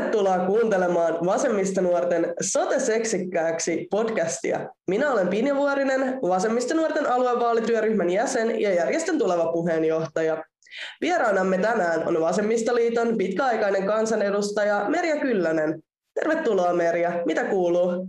Tervetuloa 0.00 0.38
kuuntelemaan 0.38 1.26
Vasemmistonuorten 1.26 2.34
Sote-seksikkääksi 2.40 3.86
podcastia. 3.90 4.58
Minä 4.88 5.12
olen 5.12 5.28
Pinja 5.28 5.54
Vuorinen, 5.54 6.00
Vasemmistonuorten 6.22 7.06
aluevaalityöryhmän 7.06 8.10
jäsen 8.10 8.60
ja 8.60 8.74
järjestön 8.74 9.18
tuleva 9.18 9.52
puheenjohtaja. 9.52 10.44
Vieraanamme 11.00 11.58
tänään 11.58 12.08
on 12.08 12.20
Vasemmistoliiton 12.20 13.18
pitkäaikainen 13.18 13.86
kansanedustaja 13.86 14.84
Merja 14.88 15.16
Kyllönen. 15.16 15.82
Tervetuloa 16.14 16.72
Merja, 16.72 17.12
mitä 17.26 17.44
kuuluu? 17.44 18.06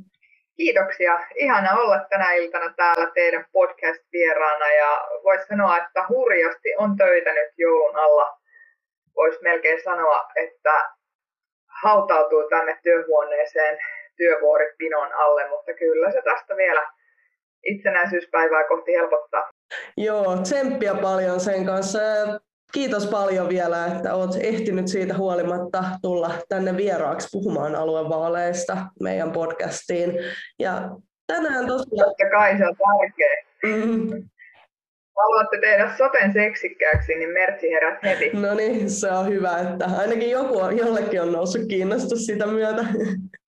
Kiitoksia. 0.58 1.20
Ihana 1.36 1.80
olla 1.80 2.06
tänä 2.10 2.34
iltana 2.34 2.74
täällä 2.78 3.12
teidän 3.14 3.46
podcast-vieraana 3.52 4.72
ja 4.72 5.02
voisi 5.24 5.48
sanoa, 5.48 5.78
että 5.78 6.06
hurjasti 6.10 6.76
on 6.78 6.98
töitä 6.98 7.34
nyt 7.34 7.52
joulun 7.58 7.96
alla. 7.96 8.38
Voisi 9.16 9.40
melkein 9.42 9.84
sanoa, 9.84 10.28
että 10.36 11.01
hautautuu 11.84 12.50
tänne 12.50 12.78
työhuoneeseen 12.84 13.78
työvuoripinon 14.18 15.14
alle, 15.14 15.50
mutta 15.50 15.74
kyllä 15.74 16.12
se 16.12 16.22
tästä 16.22 16.56
vielä 16.56 16.92
itsenäisyyspäivää 17.64 18.68
kohti 18.68 18.92
helpottaa. 18.92 19.50
Joo, 19.98 20.38
tsemppiä 20.44 20.96
paljon 20.96 21.40
sen 21.40 21.66
kanssa. 21.66 22.00
Kiitos 22.74 23.08
paljon 23.08 23.50
vielä, 23.50 23.86
että 23.86 24.14
olet 24.14 24.36
ehtinyt 24.44 24.88
siitä 24.88 25.18
huolimatta 25.18 25.84
tulla 26.02 26.32
tänne 26.50 26.78
vieraaksi 26.78 27.28
puhumaan 27.32 27.76
aluevaaleista 27.76 28.78
meidän 29.02 29.32
podcastiin. 29.32 30.14
Ja 30.60 30.72
tänään 31.28 31.68
tosiaan... 31.68 32.10
Totta 32.10 32.30
kai 32.32 32.58
se 32.58 32.68
on 32.68 32.76
tärkeä. 32.76 33.44
Mm, 33.64 34.30
haluatte 35.16 35.58
tehdä 35.62 35.92
soten 35.98 36.34
seksikkääksi, 36.34 37.16
niin 37.16 37.30
Mertsi 37.30 37.72
herät 37.72 38.04
heti. 38.04 38.30
No 38.34 38.54
niin, 38.54 38.90
se 38.90 39.12
on 39.12 39.28
hyvä, 39.28 39.60
että 39.60 39.86
ainakin 39.98 40.30
joku, 40.30 40.60
jollekin 40.78 41.22
on 41.22 41.32
noussut 41.32 41.62
kiinnostus 41.70 42.26
sitä 42.26 42.46
myötä. 42.46 42.86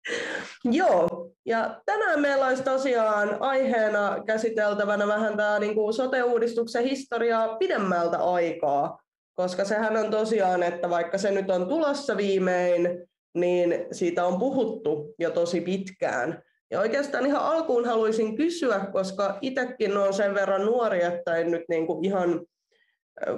Joo, 0.63 1.31
ja 1.45 1.81
tänään 1.85 2.21
meillä 2.21 2.47
olisi 2.47 2.63
tosiaan 2.63 3.37
aiheena 3.39 4.23
käsiteltävänä 4.25 5.07
vähän 5.07 5.37
tämä 5.37 5.59
niin 5.59 5.75
kuin 5.75 5.93
sote-uudistuksen 5.93 6.83
historiaa 6.83 7.55
pidemmältä 7.55 8.17
aikaa, 8.17 8.99
koska 9.35 9.65
sehän 9.65 9.97
on 9.97 10.11
tosiaan, 10.11 10.63
että 10.63 10.89
vaikka 10.89 11.17
se 11.17 11.31
nyt 11.31 11.49
on 11.49 11.67
tulossa 11.67 12.17
viimein, 12.17 13.07
niin 13.33 13.85
siitä 13.91 14.25
on 14.25 14.39
puhuttu 14.39 15.15
jo 15.19 15.29
tosi 15.29 15.61
pitkään. 15.61 16.43
Ja 16.71 16.79
oikeastaan 16.79 17.25
ihan 17.25 17.41
alkuun 17.41 17.85
haluaisin 17.85 18.37
kysyä, 18.37 18.79
koska 18.93 19.37
itsekin 19.41 19.97
on 19.97 20.13
sen 20.13 20.35
verran 20.35 20.65
nuori, 20.65 21.03
että 21.03 21.35
en 21.35 21.51
nyt 21.51 21.63
niin 21.69 21.87
kuin 21.87 22.05
ihan 22.05 22.41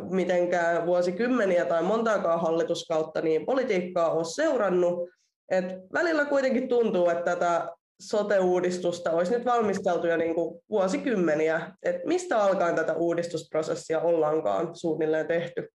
mitenkään 0.10 0.86
vuosikymmeniä 0.86 1.66
tai 1.66 1.84
montaakaan 1.84 2.42
hallituskautta 2.42 3.22
niin 3.22 3.46
politiikkaa 3.46 4.12
ole 4.12 4.24
seurannut. 4.24 5.10
Et 5.52 5.66
välillä 5.94 6.26
kuitenkin 6.26 6.68
tuntuu, 6.68 7.10
että 7.10 7.24
tätä 7.24 7.70
sote-uudistusta 8.02 9.12
olisi 9.12 9.34
nyt 9.34 9.46
valmisteltu 9.46 10.08
jo 10.08 10.18
niin 10.18 10.36
kuin 10.36 10.62
vuosikymmeniä. 10.70 11.72
Et 11.84 12.06
mistä 12.06 12.44
alkaen 12.44 12.76
tätä 12.76 12.94
uudistusprosessia 12.94 14.02
ollaankaan 14.02 14.76
suunnilleen 14.76 15.28
tehty? 15.28 15.70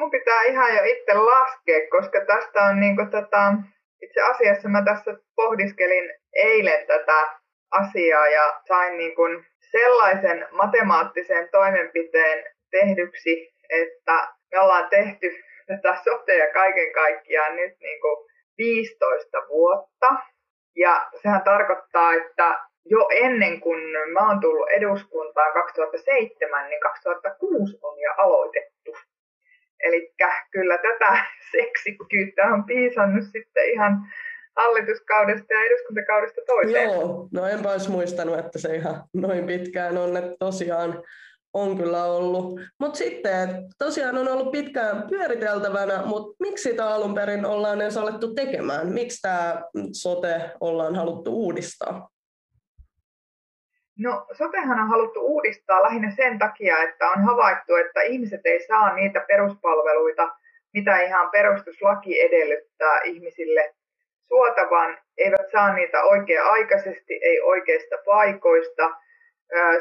Mun 0.00 0.10
pitää 0.10 0.42
ihan 0.42 0.76
jo 0.76 0.82
itse 0.84 1.14
laskea, 1.14 1.90
koska 1.90 2.24
tästä 2.26 2.62
on 2.62 2.80
niin 2.80 2.96
kuin, 2.96 3.10
tota, 3.10 3.54
itse 4.02 4.20
asiassa 4.20 4.68
mä 4.68 4.82
tässä 4.84 5.16
pohdiskelin 5.36 6.14
eilen 6.32 6.86
tätä 6.86 7.28
asiaa 7.70 8.28
ja 8.28 8.60
sain 8.68 8.96
niin 8.96 9.14
kuin 9.14 9.46
sellaisen 9.70 10.48
matemaattisen 10.50 11.48
toimenpiteen 11.52 12.44
tehdyksi, 12.70 13.52
että 13.70 14.28
me 14.52 14.60
ollaan 14.60 14.88
tehty 14.90 15.42
tätä 15.66 15.96
sotea 16.04 16.52
kaiken 16.52 16.92
kaikkiaan 16.92 17.56
nyt 17.56 17.74
niin 17.80 18.00
kuin 18.00 18.16
15 18.58 19.38
vuotta. 19.48 20.08
Ja 20.76 21.08
sehän 21.22 21.42
tarkoittaa, 21.42 22.14
että 22.14 22.60
jo 22.84 23.08
ennen 23.14 23.60
kuin 23.60 23.80
mä 24.12 24.28
oon 24.28 24.40
tullut 24.40 24.70
eduskuntaan 24.70 25.52
2007, 25.52 26.70
niin 26.70 26.80
2006 26.80 27.78
on 27.82 28.00
jo 28.00 28.12
aloitettu. 28.18 28.79
Eli 29.82 30.12
kyllä 30.50 30.78
tätä 30.78 31.24
seksikkyyttä 31.52 32.42
on 32.44 32.64
piisannut 32.64 33.24
sitten 33.24 33.72
ihan 33.72 33.98
hallituskaudesta 34.56 35.54
ja 35.54 35.60
eduskuntakaudesta 35.60 36.40
toiseen. 36.46 36.84
Joo, 36.84 37.28
no 37.32 37.46
enpä 37.46 37.72
olisi 37.72 37.90
muistanut, 37.90 38.38
että 38.38 38.58
se 38.58 38.76
ihan 38.76 39.04
noin 39.14 39.46
pitkään 39.46 39.98
on, 39.98 40.16
että 40.16 40.36
tosiaan 40.38 41.02
on 41.54 41.76
kyllä 41.76 42.04
ollut. 42.04 42.60
Mutta 42.80 42.98
sitten 42.98 43.48
tosiaan 43.78 44.18
on 44.18 44.28
ollut 44.28 44.52
pitkään 44.52 45.02
pyöriteltävänä, 45.08 46.02
mutta 46.06 46.36
miksi 46.40 46.70
sitä 46.70 46.88
alun 46.88 47.14
perin 47.14 47.46
ollaan 47.46 47.80
edes 47.80 47.96
alettu 47.96 48.34
tekemään? 48.34 48.88
Miksi 48.92 49.22
tämä 49.22 49.62
sote 49.92 50.50
ollaan 50.60 50.96
haluttu 50.96 51.32
uudistaa? 51.32 52.08
No 54.02 54.26
sotehan 54.32 54.80
on 54.80 54.88
haluttu 54.88 55.20
uudistaa 55.20 55.82
lähinnä 55.82 56.10
sen 56.10 56.38
takia, 56.38 56.78
että 56.82 57.08
on 57.10 57.24
havaittu, 57.24 57.76
että 57.76 58.00
ihmiset 58.02 58.40
ei 58.44 58.66
saa 58.66 58.94
niitä 58.94 59.24
peruspalveluita, 59.28 60.28
mitä 60.74 61.00
ihan 61.00 61.30
perustuslaki 61.30 62.20
edellyttää 62.20 63.00
ihmisille 63.04 63.74
suotavan, 64.28 64.98
eivät 65.18 65.50
saa 65.52 65.74
niitä 65.74 66.02
oikea-aikaisesti, 66.02 67.20
ei 67.22 67.40
oikeista 67.40 67.96
paikoista. 68.04 68.90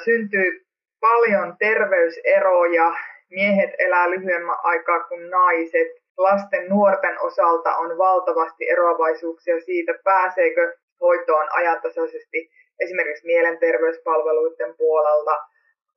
Syntyy 0.03 0.66
paljon 1.00 1.56
terveyseroja, 1.59 2.94
miehet 3.29 3.69
elää 3.78 4.09
lyhyemmän 4.09 4.58
aikaa 4.63 5.00
kuin 5.00 5.29
naiset, 5.29 5.88
lasten 6.18 6.69
nuorten 6.69 7.19
osalta 7.22 7.75
on 7.75 7.97
valtavasti 7.97 8.69
eroavaisuuksia 8.69 9.59
siitä, 9.59 9.94
pääseekö 10.03 10.78
hoitoon 11.02 11.47
ajantasaisesti 11.52 12.50
esimerkiksi 12.79 13.25
mielenterveyspalveluiden 13.25 14.75
puolelta. 14.78 15.45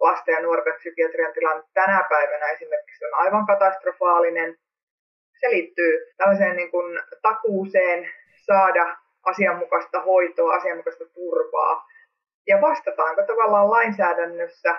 Lasten 0.00 0.32
ja 0.32 0.42
nuorten 0.42 0.74
psykiatrian 0.74 1.32
tilanne 1.32 1.62
tänä 1.74 2.06
päivänä 2.08 2.46
esimerkiksi 2.46 3.04
on 3.04 3.14
aivan 3.14 3.46
katastrofaalinen. 3.46 4.56
Se 5.40 5.50
liittyy 5.50 6.06
tällaiseen 6.16 6.56
niin 6.56 6.70
kuin 6.70 7.00
takuuseen 7.22 8.10
saada 8.46 8.96
asianmukaista 9.22 10.00
hoitoa, 10.00 10.54
asianmukaista 10.54 11.04
turvaa. 11.14 11.84
Ja 12.46 12.60
vastataanko 12.60 13.22
tavallaan 13.22 13.70
lainsäädännössä 13.70 14.76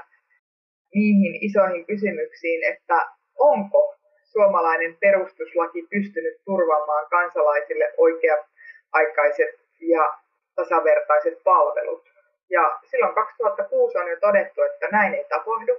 niihin 0.96 1.36
isoihin 1.42 1.86
kysymyksiin, 1.86 2.74
että 2.74 3.08
onko 3.40 3.96
suomalainen 4.32 4.98
perustuslaki 5.02 5.88
pystynyt 5.90 6.38
turvaamaan 6.46 7.10
kansalaisille 7.10 7.94
oikea-aikaiset 7.98 9.56
ja 9.80 10.23
tasavertaiset 10.56 11.44
palvelut. 11.44 12.04
Ja 12.50 12.80
silloin 12.92 13.16
2006 13.16 13.98
on 13.98 14.08
jo 14.08 14.20
todettu, 14.20 14.62
että 14.62 14.88
näin 14.92 15.14
ei 15.14 15.26
tapahdu. 15.30 15.74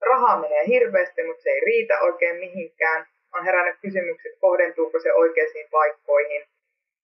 Rahaa 0.00 0.40
menee 0.40 0.66
hirveästi, 0.66 1.24
mutta 1.24 1.42
se 1.42 1.50
ei 1.50 1.60
riitä 1.60 2.00
oikein 2.00 2.36
mihinkään. 2.36 3.06
On 3.34 3.44
herännyt 3.44 3.76
kysymykset, 3.82 4.32
kohdentuuko 4.40 4.98
se 4.98 5.12
oikeisiin 5.12 5.68
paikkoihin 5.70 6.46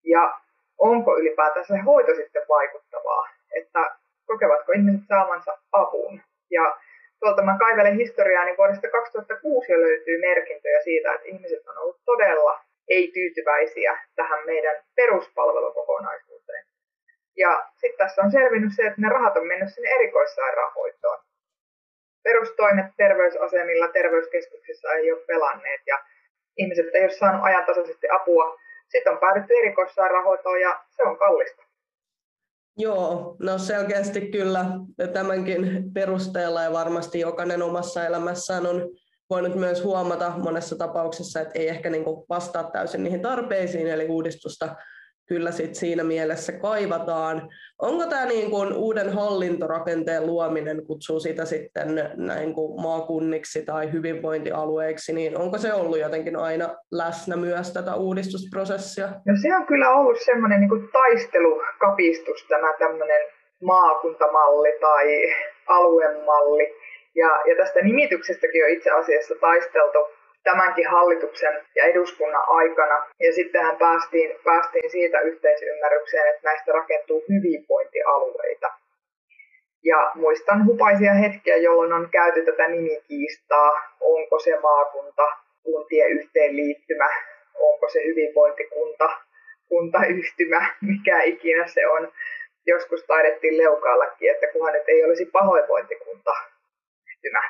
ja 0.05 0.41
onko 0.79 1.19
ylipäätään 1.19 1.67
se 1.67 1.79
hoito 1.79 2.15
sitten 2.15 2.43
vaikuttavaa, 2.49 3.29
että 3.57 3.97
kokevatko 4.27 4.73
ihmiset 4.73 5.09
saamansa 5.09 5.59
avun. 5.73 6.21
Ja 6.51 6.77
tuolta 7.21 7.43
mä 7.43 7.57
kaivelen 7.59 7.97
historiaa, 7.97 8.45
niin 8.45 8.57
vuodesta 8.57 8.89
2006 8.89 9.73
jo 9.73 9.81
löytyy 9.81 10.21
merkintöjä 10.21 10.81
siitä, 10.81 11.15
että 11.15 11.29
ihmiset 11.29 11.69
on 11.69 11.79
ollut 11.79 12.01
todella 12.05 12.61
ei-tyytyväisiä 12.89 13.99
tähän 14.17 14.47
meidän 14.47 14.77
peruspalvelukokonaisuuteen. 14.97 16.65
Ja 17.37 17.71
sitten 17.81 17.99
tässä 17.99 18.23
on 18.23 18.31
selvinnyt 18.31 18.73
se, 18.77 18.83
että 18.83 19.01
ne 19.01 19.09
rahat 19.09 19.37
on 19.37 19.47
mennyt 19.47 19.75
sinne 19.75 19.91
erikoissairaanhoitoon. 19.91 21.19
Perustoimet 22.23 22.87
terveysasemilla, 22.97 23.89
terveyskeskuksissa 23.89 24.93
ei 24.93 25.13
ole 25.13 25.27
pelanneet 25.27 25.81
ja 25.87 26.05
ihmiset 26.57 26.87
ei 26.95 27.03
ole 27.03 27.11
saanut 27.11 27.45
ajantasaisesti 27.45 28.07
apua. 28.13 28.57
Sitten 28.89 29.13
on 29.13 29.19
päädytty 29.19 29.55
erikoissairaanhoitoon 29.55 30.61
ja 30.61 30.85
se 30.97 31.03
on 31.03 31.19
kallista. 31.19 31.63
Joo, 32.77 33.37
no 33.41 33.59
selkeästi 33.59 34.31
kyllä 34.31 34.65
tämänkin 35.13 35.93
perusteella 35.95 36.63
ja 36.63 36.73
varmasti 36.73 37.21
jokainen 37.21 37.63
omassa 37.63 38.07
elämässään 38.07 38.67
on 38.67 38.91
voinut 39.31 39.55
myös 39.55 39.85
huomata 39.85 40.31
monessa 40.31 40.77
tapauksessa, 40.79 41.41
että 41.41 41.59
ei 41.59 41.69
ehkä 41.69 41.91
niin 41.91 42.05
vastaa 42.29 42.71
täysin 42.71 43.03
niihin 43.03 43.23
tarpeisiin, 43.23 43.87
eli 43.87 44.07
uudistusta 44.09 44.77
kyllä 45.31 45.51
sit 45.51 45.75
siinä 45.75 46.05
mielessä 46.05 46.53
kaivataan. 46.53 47.49
Onko 47.79 48.07
tämä 48.07 48.25
niin 48.27 48.51
uuden 48.77 49.13
hallintorakenteen 49.13 50.27
luominen, 50.27 50.87
kutsuu 50.87 51.21
sitä 51.21 51.45
sitten 51.45 51.89
näin 52.17 52.55
kuin 52.55 52.83
maakunniksi 52.83 53.65
tai 53.65 53.93
hyvinvointialueiksi, 53.93 55.13
niin 55.13 55.39
onko 55.39 55.59
se 55.59 55.73
ollut 55.73 55.99
jotenkin 55.99 56.37
aina 56.37 56.69
läsnä 56.91 57.37
myös 57.37 57.73
tätä 57.73 57.95
uudistusprosessia? 57.95 59.07
No 59.07 59.35
se 59.43 59.57
on 59.57 59.67
kyllä 59.67 59.91
ollut 59.91 60.21
semmoinen 60.21 60.61
niin 60.61 60.89
taistelukapistus 60.93 62.47
tämä 62.49 62.73
tämmöinen 62.79 63.23
maakuntamalli 63.63 64.73
tai 64.81 65.07
aluemalli. 65.67 66.75
Ja, 67.15 67.29
ja 67.49 67.57
tästä 67.57 67.81
nimityksestäkin 67.81 68.65
on 68.65 68.71
itse 68.71 68.91
asiassa 68.91 69.35
taisteltu 69.41 69.99
tämänkin 70.43 70.89
hallituksen 70.89 71.67
ja 71.77 71.85
eduskunnan 71.85 72.45
aikana. 72.47 73.07
Ja 73.21 73.33
sittenhän 73.33 73.77
päästiin, 73.77 74.37
päästiin 74.45 74.91
siitä 74.91 75.21
yhteisymmärrykseen, 75.21 76.29
että 76.31 76.49
näistä 76.49 76.73
rakentuu 76.73 77.25
hyvinvointialueita. 77.29 78.71
Ja 79.85 80.11
muistan 80.15 80.67
hupaisia 80.67 81.15
hetkiä, 81.15 81.57
jolloin 81.57 81.93
on 81.93 82.09
käyty 82.11 82.45
tätä 82.45 82.69
nimikiistaa, 82.69 83.71
onko 84.01 84.39
se 84.39 84.61
maakunta, 84.61 85.27
kuntien 85.63 86.11
yhteenliittymä, 86.11 87.09
onko 87.55 87.89
se 87.89 88.05
hyvinvointikunta, 88.05 89.09
kuntayhtymä, 89.69 90.75
mikä 90.81 91.23
ikinä 91.23 91.67
se 91.67 91.87
on. 91.87 92.13
Joskus 92.67 93.05
taidettiin 93.05 93.59
leukaallakin, 93.59 94.31
että 94.31 94.47
kunhan 94.53 94.73
nyt 94.73 94.89
ei 94.89 95.05
olisi 95.05 95.27
pahoinvointikunta 95.27 96.33
yhtymä, 97.11 97.43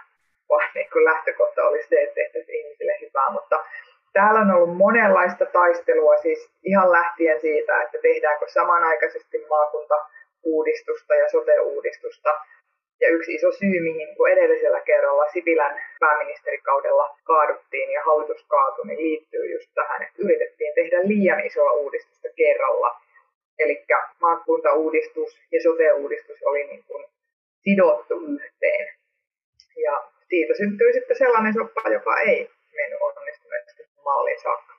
vaan 0.51 0.71
niin 0.75 0.91
kuin 0.93 1.05
lähtökohta 1.05 1.65
olisi 1.65 1.89
se, 1.89 2.03
että 2.03 2.15
tehtäisiin 2.15 2.61
ihmisille 2.61 2.97
hyvää. 3.01 3.31
Mutta 3.31 3.65
täällä 4.13 4.41
on 4.41 4.51
ollut 4.51 4.77
monenlaista 4.77 5.47
taistelua, 5.47 6.17
siis 6.17 6.51
ihan 6.65 6.93
lähtien 6.93 7.41
siitä, 7.41 7.83
että 7.83 7.99
tehdäänkö 8.03 8.47
samanaikaisesti 8.49 9.47
maakunta 9.49 9.95
uudistusta 10.43 11.15
ja 11.15 11.29
sote-uudistusta. 11.29 12.31
Ja 13.01 13.09
yksi 13.09 13.35
iso 13.35 13.53
syy, 13.53 13.81
mihin 13.81 14.17
kun 14.17 14.29
edellisellä 14.29 14.81
kerralla 14.81 15.31
Sipilän 15.33 15.83
pääministerikaudella 16.01 17.17
kaaduttiin 17.25 17.91
ja 17.91 18.03
hallitus 18.05 18.47
kaatui, 18.49 18.87
niin 18.87 18.99
liittyy 18.99 19.53
just 19.53 19.71
tähän, 19.75 20.03
että 20.03 20.23
yritettiin 20.23 20.75
tehdä 20.75 20.99
liian 21.03 21.47
isoa 21.47 21.73
uudistusta 21.73 22.29
kerralla. 22.37 23.01
Eli 23.59 23.85
maakuntauudistus 24.21 25.41
ja 25.53 25.63
sote-uudistus 25.63 26.43
oli 26.43 26.65
niin 26.65 26.85
kuin 26.87 27.05
sidottu 27.63 28.15
yhteen. 28.15 28.95
Ja 29.85 30.05
siitä 30.31 30.55
syntyi 30.57 30.93
sitten 30.93 31.19
sellainen 31.19 31.55
soppa, 31.55 31.81
joka 31.93 32.21
ei 32.21 32.51
mennyt 32.77 33.01
onnistuneesti 33.01 33.83
malliin 34.05 34.43
saakka. 34.43 34.71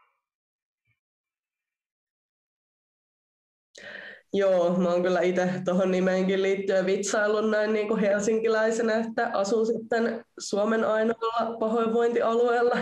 Joo, 4.33 4.77
mä 4.77 4.89
oon 4.89 5.03
kyllä 5.03 5.21
itse 5.21 5.49
tuohon 5.65 5.91
nimeenkin 5.91 6.41
liittyen 6.41 6.85
vitsailun 6.85 7.51
näin 7.51 7.73
niin 7.73 7.87
kuin 7.87 7.99
helsinkiläisenä, 7.99 8.95
että 8.97 9.31
asun 9.33 9.65
sitten 9.65 10.25
Suomen 10.39 10.83
ainoalla 10.83 11.57
pahoinvointialueella, 11.59 12.77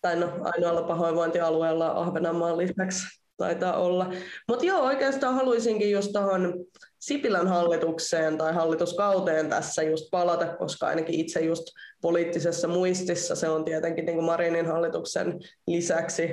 tai 0.00 0.16
no 0.16 0.32
ainoalla 0.44 0.82
pahoinvointialueella 0.82 1.90
Ahvenanmaan 1.90 2.58
lisäksi 2.58 3.17
taitaa 3.38 3.76
olla. 3.76 4.12
Mutta 4.48 4.64
joo, 4.64 4.82
oikeastaan 4.82 5.34
haluaisinkin 5.34 5.90
just 5.90 6.12
tuohon 6.12 6.54
Sipilän 6.98 7.48
hallitukseen 7.48 8.38
tai 8.38 8.54
hallituskauteen 8.54 9.48
tässä 9.48 9.82
just 9.82 10.04
palata, 10.10 10.56
koska 10.56 10.86
ainakin 10.86 11.20
itse 11.20 11.40
just 11.40 11.62
poliittisessa 12.00 12.68
muistissa 12.68 13.34
se 13.34 13.48
on 13.48 13.64
tietenkin 13.64 14.06
niin 14.06 14.16
kuin 14.16 14.24
Marinin 14.24 14.66
hallituksen 14.66 15.40
lisäksi 15.66 16.28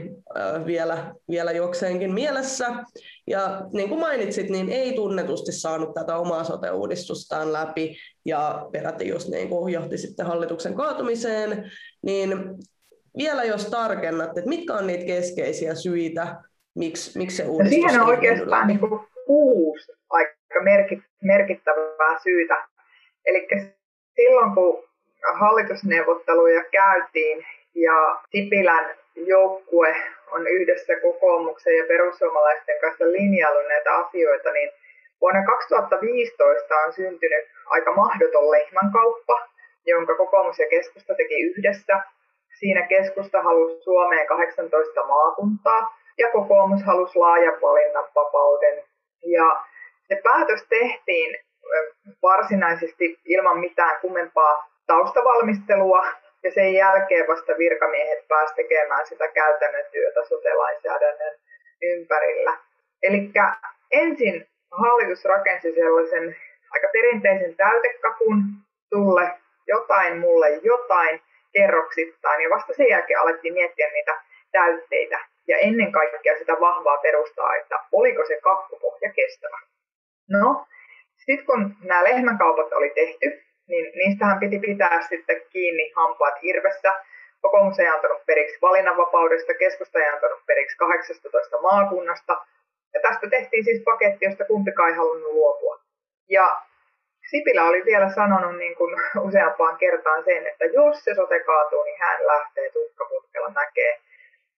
vielä, 0.65 1.13
vielä 1.29 1.51
jokseenkin 1.51 2.13
mielessä. 2.13 2.67
Ja 3.27 3.61
niin 3.73 3.89
kuin 3.89 3.99
mainitsit, 4.01 4.49
niin 4.49 4.69
ei 4.69 4.93
tunnetusti 4.93 5.51
saanut 5.51 5.93
tätä 5.93 6.17
omaa 6.17 6.43
sote-uudistustaan 6.43 7.53
läpi 7.53 7.97
ja 8.25 8.67
peräti 8.71 9.07
just 9.07 9.27
niin 9.27 9.49
kuin 9.49 9.73
johti 9.73 9.97
sitten 9.97 10.25
hallituksen 10.25 10.75
kaatumiseen, 10.75 11.71
niin 12.01 12.29
vielä 13.17 13.43
jos 13.43 13.65
tarkennat, 13.65 14.37
että 14.37 14.49
mitkä 14.49 14.73
on 14.73 14.87
niitä 14.87 15.05
keskeisiä 15.05 15.75
syitä, 15.75 16.43
miksi, 16.75 17.17
miksi 17.17 17.37
se 17.37 17.43
no 17.43 17.49
uudistus 17.49 17.75
Siihen 17.75 18.01
on 18.01 18.07
oikeastaan 18.07 18.67
niin 18.67 18.79
kuin 18.79 19.01
kuusi 19.25 19.91
aika 20.09 20.59
merkittävää 21.21 22.19
syytä. 22.23 22.63
Eli 23.25 23.47
silloin 24.15 24.55
kun 24.55 24.83
hallitusneuvotteluja 25.33 26.63
käytiin 26.71 27.45
ja 27.75 28.21
Sipilän 28.31 28.95
joukkue 29.15 29.95
on 30.31 30.47
yhdessä 30.47 30.93
kokoomuksen 31.01 31.77
ja 31.77 31.83
perussuomalaisten 31.87 32.79
kanssa 32.81 33.11
linjaillut 33.11 33.67
näitä 33.67 33.95
asioita, 33.95 34.51
niin 34.51 34.69
vuonna 35.21 35.45
2015 35.45 36.75
on 36.85 36.93
syntynyt 36.93 37.45
aika 37.65 37.93
mahdoton 37.95 38.51
lehmänkauppa, 38.51 39.47
jonka 39.85 40.15
kokoomus 40.15 40.59
ja 40.59 40.69
keskusta 40.69 41.15
teki 41.15 41.41
yhdessä. 41.41 41.99
Siinä 42.59 42.87
keskusta 42.87 43.41
halusi 43.41 43.83
Suomeen 43.83 44.27
18 44.27 45.07
maakuntaa 45.07 45.97
ja 46.17 46.31
kokoomus 46.31 46.83
halusi 46.83 47.19
laajan 47.19 47.61
valinnanvapauden. 47.61 48.83
Ja 49.25 49.63
se 50.07 50.21
päätös 50.23 50.65
tehtiin 50.69 51.37
varsinaisesti 52.21 53.19
ilman 53.25 53.59
mitään 53.59 54.01
kummempaa 54.01 54.69
taustavalmistelua 54.87 56.05
ja 56.43 56.51
sen 56.51 56.73
jälkeen 56.73 57.27
vasta 57.27 57.53
virkamiehet 57.57 58.27
pääsivät 58.27 58.55
tekemään 58.55 59.07
sitä 59.07 59.27
käytännön 59.27 59.85
työtä 59.91 60.25
sote-lainsäädännön 60.25 61.35
ympärillä. 61.81 62.57
Eli 63.03 63.31
ensin 63.91 64.47
hallitus 64.71 65.25
rakensi 65.25 65.73
sellaisen 65.73 66.35
aika 66.71 66.87
perinteisen 66.93 67.55
täytekakun, 67.55 68.43
tulle 68.89 69.31
jotain, 69.67 70.17
mulle 70.17 70.49
jotain, 70.49 71.21
kerroksittain, 71.53 72.41
ja 72.43 72.49
vasta 72.49 72.73
sen 72.73 72.89
jälkeen 72.89 73.19
alettiin 73.19 73.53
miettiä 73.53 73.89
niitä 73.91 74.21
täytteitä, 74.51 75.19
ja 75.47 75.57
ennen 75.57 75.91
kaikkea 75.91 76.37
sitä 76.37 76.53
vahvaa 76.59 76.97
perustaa, 76.97 77.55
että 77.55 77.79
oliko 77.91 78.25
se 78.25 78.39
kakkupohja 78.41 79.13
kestävä. 79.13 79.59
No, 80.29 80.65
sitten 81.25 81.45
kun 81.45 81.75
nämä 81.83 82.03
lehmänkaupat 82.03 82.73
oli 82.73 82.89
tehty, 82.89 83.43
niin 83.67 83.91
niistähän 83.95 84.39
piti 84.39 84.59
pitää 84.59 85.01
sitten 85.01 85.41
kiinni 85.49 85.91
hampaat 85.95 86.41
hirvessä. 86.41 86.93
Kokoomus 87.41 87.79
ei 87.79 87.87
antanut 87.87 88.25
periksi 88.25 88.57
valinnanvapaudesta, 88.61 89.53
keskusta 89.53 89.99
ei 89.99 90.09
antanut 90.09 90.45
periksi 90.45 90.77
18 90.77 91.61
maakunnasta. 91.61 92.45
Ja 92.93 92.99
tästä 93.01 93.29
tehtiin 93.29 93.63
siis 93.63 93.83
paketti, 93.83 94.25
josta 94.25 94.45
kumpikaan 94.45 94.89
ei 94.89 94.95
halunnut 94.95 95.33
luopua. 95.33 95.79
Ja 96.29 96.61
Sipilä 97.29 97.63
oli 97.63 97.85
vielä 97.85 98.09
sanonut 98.09 98.57
niin 98.57 98.75
kuin 98.75 98.95
useampaan 99.27 99.77
kertaan 99.77 100.23
sen, 100.23 100.47
että 100.47 100.65
jos 100.65 101.03
se 101.03 101.15
sote 101.15 101.39
kaatuu, 101.39 101.83
niin 101.83 101.99
hän 101.99 102.27
lähtee 102.27 102.69
tukkaputkella 102.71 103.49
näkee. 103.49 103.99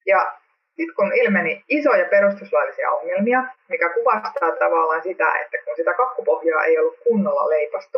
Ja 0.06 0.34
sitten 0.78 0.96
kun 0.96 1.12
ilmeni 1.22 1.64
isoja 1.70 2.06
perustuslaillisia 2.06 2.92
ongelmia, 2.92 3.44
mikä 3.70 3.90
kuvastaa 3.90 4.52
tavallaan 4.52 5.04
sitä, 5.04 5.28
että 5.42 5.58
kun 5.66 5.76
sitä 5.76 5.94
kakkupohjaa 5.94 6.64
ei 6.66 6.80
ollut 6.80 7.00
kunnolla 7.04 7.50
leipastu, 7.50 7.98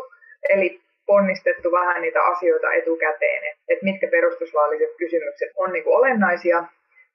eli 0.49 0.81
ponnistettu 1.05 1.71
vähän 1.71 2.01
niitä 2.01 2.21
asioita 2.23 2.73
etukäteen, 2.73 3.43
että 3.69 3.85
mitkä 3.85 4.07
perustuslailliset 4.07 4.93
kysymykset 4.97 5.51
on 5.55 5.73
niin 5.73 5.83
kuin 5.83 5.97
olennaisia. 5.97 6.63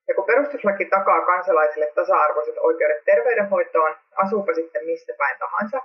Ja 0.09 0.15
kun 0.15 0.25
perustuslaki 0.25 0.85
takaa 0.85 1.27
kansalaisille 1.27 1.93
tasa-arvoiset 1.95 2.59
oikeudet 2.59 3.05
terveydenhoitoon, 3.05 3.97
asuupa 4.17 4.55
sitten 4.55 4.87
missä 4.87 5.13
päin 5.19 5.39
tahansa, 5.39 5.79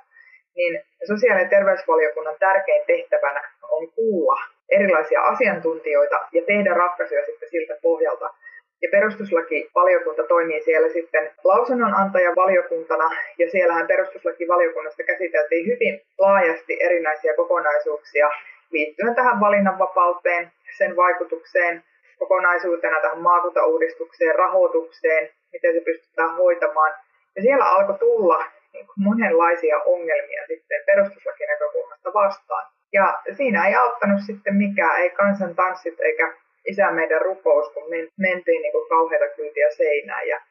niin 0.55 0.81
sosiaali- 1.07 1.41
ja 1.41 1.50
terveysvaliokunnan 1.50 2.36
tärkein 2.39 2.86
tehtävänä 2.86 3.41
on 3.69 3.91
kuulla 3.91 4.41
erilaisia 4.69 5.21
asiantuntijoita 5.21 6.19
ja 6.31 6.41
tehdä 6.48 6.74
ratkaisuja 6.74 7.25
sitten 7.25 7.50
siltä 7.50 7.75
pohjalta, 7.81 8.33
ja 8.81 8.89
perustuslakivaliokunta 8.91 10.24
toimii 10.24 10.62
siellä 10.62 10.89
sitten 10.89 11.31
lausunnonantajan 11.43 12.36
valiokuntana, 12.36 13.09
ja 13.38 13.50
siellähän 13.50 13.88
perustuslakivaliokunnasta 13.88 15.03
käsiteltiin 15.03 15.65
hyvin 15.65 16.01
laajasti 16.17 16.77
erinäisiä 16.81 17.33
kokonaisuuksia 17.33 18.29
liittyen 18.71 19.15
tähän 19.15 19.39
valinnanvapauteen, 19.39 20.51
sen 20.77 20.95
vaikutukseen 20.95 21.83
kokonaisuutena 22.19 23.01
tähän 23.01 23.21
maakuntauudistukseen, 23.21 24.36
rahoitukseen, 24.36 25.29
miten 25.53 25.74
se 25.74 25.81
pystytään 25.81 26.36
hoitamaan. 26.36 26.93
Ja 27.36 27.41
siellä 27.41 27.65
alkoi 27.65 28.00
tulla 28.00 28.45
niin 28.74 28.86
kuin 28.86 28.95
monenlaisia 28.98 29.77
ongelmia 29.77 30.43
sitten 30.48 30.83
perustuslakinäkökulmasta 30.86 32.13
vastaan. 32.13 32.71
Ja 32.93 33.21
siinä 33.38 33.67
ei 33.67 33.75
auttanut 33.75 34.21
sitten 34.25 34.55
mikään, 34.55 35.01
ei 35.01 35.09
kansan 35.09 35.55
tanssit 35.55 36.00
eikä 36.00 36.33
isä 36.67 36.91
meidän 36.91 37.21
rukous, 37.21 37.73
kun 37.73 37.83
mentiin 38.17 38.61
niin 38.61 38.71
kuin 38.71 38.89
kauheita 38.89 39.35
kyytiä 39.35 39.69
seinään 39.69 40.27
ja, 40.27 40.41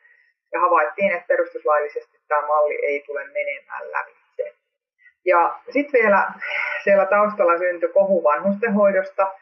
ja 0.53 0.61
havaittiin, 0.61 1.13
että 1.13 1.27
perustuslaillisesti 1.29 2.19
tämä 2.29 2.47
malli 2.47 2.79
ei 2.87 3.03
tule 3.07 3.25
menemään 3.25 3.93
lävitse. 3.93 4.55
Ja 5.25 5.61
sitten 5.71 6.01
vielä 6.01 6.29
siellä 6.85 7.07
taustalla 7.07 7.59
syntyi 7.59 7.89
kohu 7.89 8.23
vanhustenhoidosta 8.23 9.35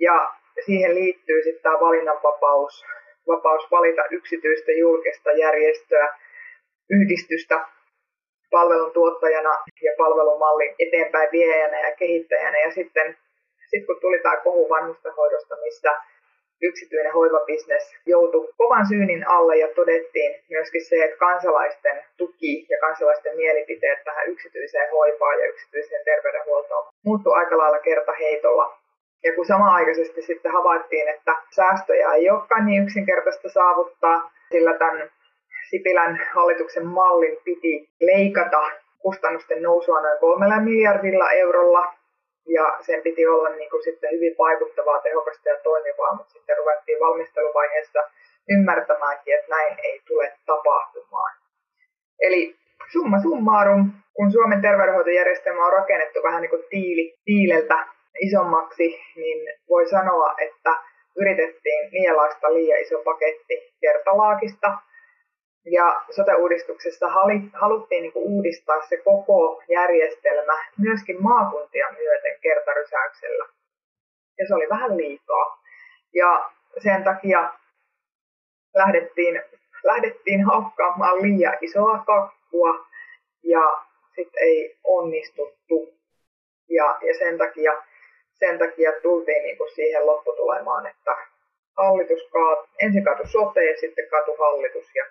ja 0.00 0.30
siihen 0.64 0.94
liittyy 0.94 1.42
sitten 1.42 1.62
tämä 1.62 1.80
valinnanvapaus, 1.80 2.84
vapaus 3.26 3.70
valita 3.70 4.02
yksityistä 4.10 4.72
julkista 4.72 5.30
järjestöä, 5.32 6.18
yhdistystä 6.90 7.66
palvelun 8.50 8.92
tuottajana 8.92 9.50
ja 9.82 9.92
palvelumallin 9.98 10.74
eteenpäin 10.78 11.28
viejänä 11.32 11.80
ja 11.88 11.96
kehittäjänä. 11.96 12.58
Ja 12.58 12.70
sitten 12.70 13.16
sitten 13.70 13.86
kun 13.86 14.00
tuli 14.00 14.18
tämä 14.18 14.36
kohu 14.36 14.68
vanhustenhoidosta, 14.68 15.56
missä 15.56 15.90
yksityinen 16.62 17.12
hoivabisnes 17.12 17.84
joutui 18.06 18.52
kovan 18.56 18.86
syynin 18.88 19.28
alle 19.28 19.56
ja 19.56 19.68
todettiin 19.68 20.32
myöskin 20.50 20.84
se, 20.84 21.04
että 21.04 21.16
kansalaisten 21.16 22.04
tuki 22.16 22.66
ja 22.70 22.78
kansalaisten 22.80 23.36
mielipiteet 23.36 24.04
tähän 24.04 24.28
yksityiseen 24.28 24.90
hoivaan 24.90 25.38
ja 25.40 25.48
yksityiseen 25.48 26.04
terveydenhuoltoon 26.04 26.92
muuttui 27.04 27.34
aika 27.34 27.58
lailla 27.58 27.78
kertaheitolla. 27.78 28.78
Ja 29.24 29.34
kun 29.34 29.46
samaaikaisesti 29.46 30.22
sitten 30.22 30.52
havaittiin, 30.52 31.08
että 31.08 31.36
säästöjä 31.56 32.12
ei 32.12 32.30
olekaan 32.30 32.66
niin 32.66 32.82
yksinkertaista 32.82 33.48
saavuttaa, 33.48 34.30
sillä 34.52 34.78
tämän 34.78 35.10
Sipilän 35.70 36.20
hallituksen 36.34 36.86
mallin 36.86 37.38
piti 37.44 37.88
leikata 38.00 38.62
kustannusten 38.98 39.62
nousua 39.62 40.00
noin 40.00 40.18
kolmella 40.18 40.60
miljardilla 40.60 41.30
eurolla, 41.30 41.92
ja 42.48 42.78
sen 42.80 43.02
piti 43.02 43.26
olla 43.26 43.48
niin 43.48 43.70
kuin 43.70 43.82
sitten 43.82 44.10
hyvin 44.10 44.34
vaikuttavaa, 44.38 45.00
tehokasta 45.00 45.48
ja 45.48 45.56
toimivaa, 45.62 46.16
mutta 46.16 46.32
sitten 46.32 46.56
ruvettiin 46.56 47.00
valmisteluvaiheessa 47.00 48.00
ymmärtämäänkin, 48.48 49.34
että 49.34 49.50
näin 49.50 49.76
ei 49.82 50.00
tule 50.08 50.32
tapahtumaan. 50.46 51.32
Eli 52.20 52.56
summa 52.92 53.20
summarum, 53.20 53.92
kun 54.14 54.32
Suomen 54.32 54.62
terveydenhoitojärjestelmä 54.62 55.66
on 55.66 55.72
rakennettu 55.72 56.22
vähän 56.22 56.42
niin 56.42 56.50
kuin 56.50 56.64
tiili, 56.70 57.14
tiileltä 57.24 57.86
isommaksi, 58.20 59.00
niin 59.16 59.38
voi 59.68 59.88
sanoa, 59.88 60.34
että 60.38 60.74
yritettiin 61.16 61.90
nielaista 61.92 62.54
liian 62.54 62.80
iso 62.80 63.02
paketti 63.04 63.74
kertalaakista. 63.80 64.78
Ja 65.64 66.02
sote-uudistuksessa 66.10 67.06
haluttiin 67.52 68.02
niin 68.02 68.12
uudistaa 68.14 68.86
se 68.88 68.96
koko 68.96 69.62
järjestelmä 69.68 70.64
myöskin 70.78 71.22
maakuntia 71.22 71.86
myöten 71.90 72.40
kertarysäyksellä. 72.40 73.44
Ja 74.38 74.46
se 74.48 74.54
oli 74.54 74.68
vähän 74.68 74.96
liikaa. 74.96 75.62
Ja 76.14 76.50
sen 76.82 77.04
takia 77.04 77.52
lähdettiin, 78.74 79.42
lähdettiin 79.84 80.44
haukkaamaan 80.44 81.22
liian 81.22 81.58
isoa 81.60 81.98
kakkua 81.98 82.86
ja 83.42 83.82
sitten 84.14 84.42
ei 84.42 84.78
onnistuttu. 84.84 85.94
Ja, 86.68 86.98
ja 87.02 87.18
sen, 87.18 87.38
takia, 87.38 87.82
sen 88.32 88.58
takia 88.58 88.92
tultiin 89.02 89.42
niin 89.42 89.58
kuin 89.58 89.70
siihen 89.74 90.06
lopputulemaan, 90.06 90.86
että 90.86 91.16
hallitus 91.76 92.28
kaat, 92.32 92.68
ensin 92.82 93.04
katu 93.04 93.22
sote 93.26 93.64
ja 93.64 93.80
sitten 93.80 94.08
katu 94.10 94.36
hallitus 94.38 94.94
ja 94.94 95.04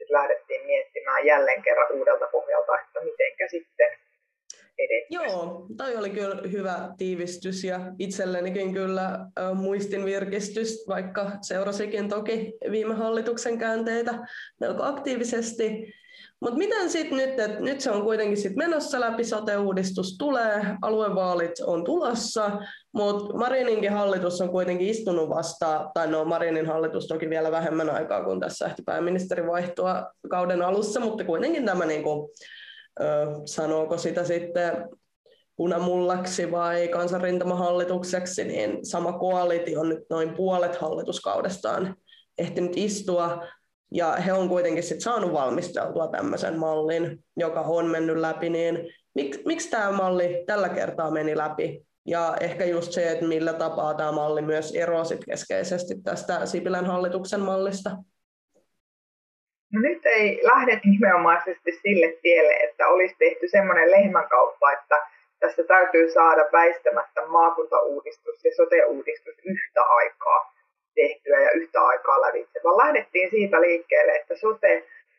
sitten 0.00 0.16
lähdettiin 0.16 0.66
miettimään 0.66 1.26
jälleen 1.26 1.62
kerran 1.62 1.92
uudelta 1.92 2.26
pohjalta, 2.32 2.80
että 2.80 3.00
miten 3.04 3.50
sitten 3.50 3.88
Joo, 5.10 5.66
toi 5.76 5.96
oli 5.96 6.10
kyllä 6.10 6.36
hyvä 6.52 6.88
tiivistys 6.98 7.64
ja 7.64 7.80
itsellenikin 7.98 8.72
kyllä 8.72 9.18
muistin 9.54 10.04
virkistys, 10.04 10.84
vaikka 10.88 11.30
seurasikin 11.42 12.08
toki 12.08 12.52
viime 12.70 12.94
hallituksen 12.94 13.58
käänteitä 13.58 14.14
melko 14.60 14.82
aktiivisesti. 14.82 15.94
Mutta 16.40 16.58
miten 16.58 16.90
sitten 16.90 17.18
nyt, 17.18 17.40
että 17.40 17.60
nyt 17.60 17.80
se 17.80 17.90
on 17.90 18.02
kuitenkin 18.02 18.36
sit 18.36 18.56
menossa 18.56 19.00
läpi, 19.00 19.24
sote-uudistus 19.24 20.16
tulee, 20.18 20.66
aluevaalit 20.82 21.60
on 21.66 21.84
tulossa, 21.84 22.50
mutta 22.92 23.34
Marininkin 23.34 23.92
hallitus 23.92 24.40
on 24.40 24.50
kuitenkin 24.50 24.88
istunut 24.88 25.28
vasta, 25.28 25.90
tai 25.94 26.08
no 26.08 26.24
Marinin 26.24 26.66
hallitus 26.66 27.06
toki 27.06 27.30
vielä 27.30 27.50
vähemmän 27.50 27.90
aikaa 27.90 28.24
kuin 28.24 28.40
tässä 28.40 28.66
ehti 28.66 28.82
pääministeri 28.82 29.46
vaihtua 29.46 30.12
kauden 30.30 30.62
alussa, 30.62 31.00
mutta 31.00 31.24
kuitenkin 31.24 31.64
tämä 31.64 31.86
niinku, 31.86 32.32
ö, 33.00 33.04
sanooko 33.44 33.98
sitä 33.98 34.24
sitten 34.24 34.88
punamullaksi 35.56 36.50
vai 36.50 36.88
kansanrintamahallitukseksi, 36.88 38.44
niin 38.44 38.86
sama 38.86 39.12
koalitio 39.12 39.80
on 39.80 39.88
nyt 39.88 40.04
noin 40.10 40.34
puolet 40.34 40.76
hallituskaudestaan 40.76 41.96
ehtinyt 42.38 42.72
istua, 42.76 43.44
ja 43.92 44.12
he 44.12 44.32
on 44.32 44.48
kuitenkin 44.48 44.82
sit 44.82 45.00
saanut 45.00 45.32
valmisteltua 45.32 46.08
tämmöisen 46.08 46.58
mallin, 46.58 47.18
joka 47.36 47.60
on 47.60 47.86
mennyt 47.86 48.16
läpi, 48.16 48.50
niin 48.50 48.78
mik, 49.14 49.40
miksi 49.44 49.70
tämä 49.70 49.92
malli 49.92 50.44
tällä 50.46 50.68
kertaa 50.68 51.10
meni 51.10 51.36
läpi? 51.36 51.86
Ja 52.06 52.36
ehkä 52.40 52.64
just 52.64 52.92
se, 52.92 53.10
että 53.10 53.24
millä 53.24 53.52
tapaa 53.52 53.94
tämä 53.94 54.12
malli 54.12 54.42
myös 54.42 54.74
eroaa 54.74 55.04
sit 55.04 55.24
keskeisesti 55.24 55.94
tästä 56.04 56.46
Sipilän 56.46 56.86
hallituksen 56.86 57.40
mallista. 57.40 57.90
No 59.72 59.80
nyt 59.80 60.06
ei 60.06 60.40
lähde 60.42 60.80
nimenomaisesti 60.84 61.72
sille 61.82 62.18
tielle, 62.22 62.52
että 62.52 62.88
olisi 62.88 63.14
tehty 63.18 63.48
semmoinen 63.48 63.90
lehmänkauppa, 63.90 64.72
että 64.72 64.96
tässä 65.40 65.64
täytyy 65.64 66.10
saada 66.10 66.44
väistämättä 66.52 67.26
maakuntauudistus 67.26 68.44
ja 68.44 68.50
sote-uudistus 68.56 69.34
yhtä 69.44 69.82
aikaa 69.82 70.59
tehtyä 71.00 71.40
ja 71.40 71.50
yhtä 71.50 71.80
aikaa 71.80 72.20
lävitse, 72.20 72.60
vaan 72.64 72.78
lähdettiin 72.84 73.30
siitä 73.30 73.60
liikkeelle, 73.60 74.12
että 74.12 74.34
sote 74.36 74.72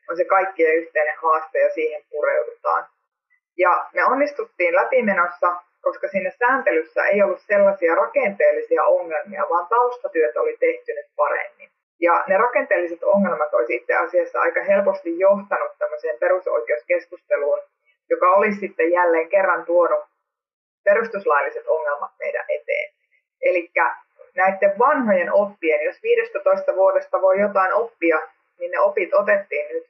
on 0.10 0.18
se 0.18 0.26
kaikkien 0.26 0.76
yhteinen 0.76 1.18
haaste 1.24 1.60
ja 1.60 1.70
siihen 1.70 2.02
pureudutaan. 2.10 2.84
Ja 3.58 3.86
me 3.94 4.06
onnistuttiin 4.06 4.76
läpimenossa, 4.76 5.50
koska 5.82 6.08
siinä 6.08 6.32
sääntelyssä 6.40 7.02
ei 7.06 7.24
ollut 7.24 7.42
sellaisia 7.42 7.96
rakenteellisia 7.96 8.84
ongelmia, 8.84 9.50
vaan 9.50 9.68
taustatyöt 9.68 10.38
oli 10.38 10.58
tehty 10.60 10.94
nyt 10.94 11.10
paremmin. 11.16 11.70
Ja 12.02 12.24
ne 12.28 12.38
rakenteelliset 12.38 13.04
ongelmat 13.04 13.54
olisi 13.54 13.76
itse 13.76 13.94
asiassa 13.96 14.42
aika 14.42 14.64
helposti 14.64 15.20
johtanut 15.20 15.72
tämmöiseen 15.80 16.20
perusoikeuskeskusteluun, 16.20 17.60
joka 18.10 18.34
olisi 18.34 18.60
sitten 18.60 18.92
jälleen 18.92 19.30
kerran 19.30 19.66
tuonut 19.66 20.04
perustuslailliset 20.84 21.68
ongelmat 21.68 22.12
meidän 22.20 22.46
eteen. 22.50 22.94
Eli 23.42 23.72
näiden 24.36 24.80
vanhojen 24.80 25.34
oppien, 25.34 25.86
jos 25.86 26.04
15 26.04 26.76
vuodesta 26.76 27.22
voi 27.22 27.40
jotain 27.40 27.74
oppia, 27.74 28.20
niin 28.60 28.72
ne 28.72 28.80
opit 28.80 29.14
otettiin 29.14 29.68
nyt 29.70 29.84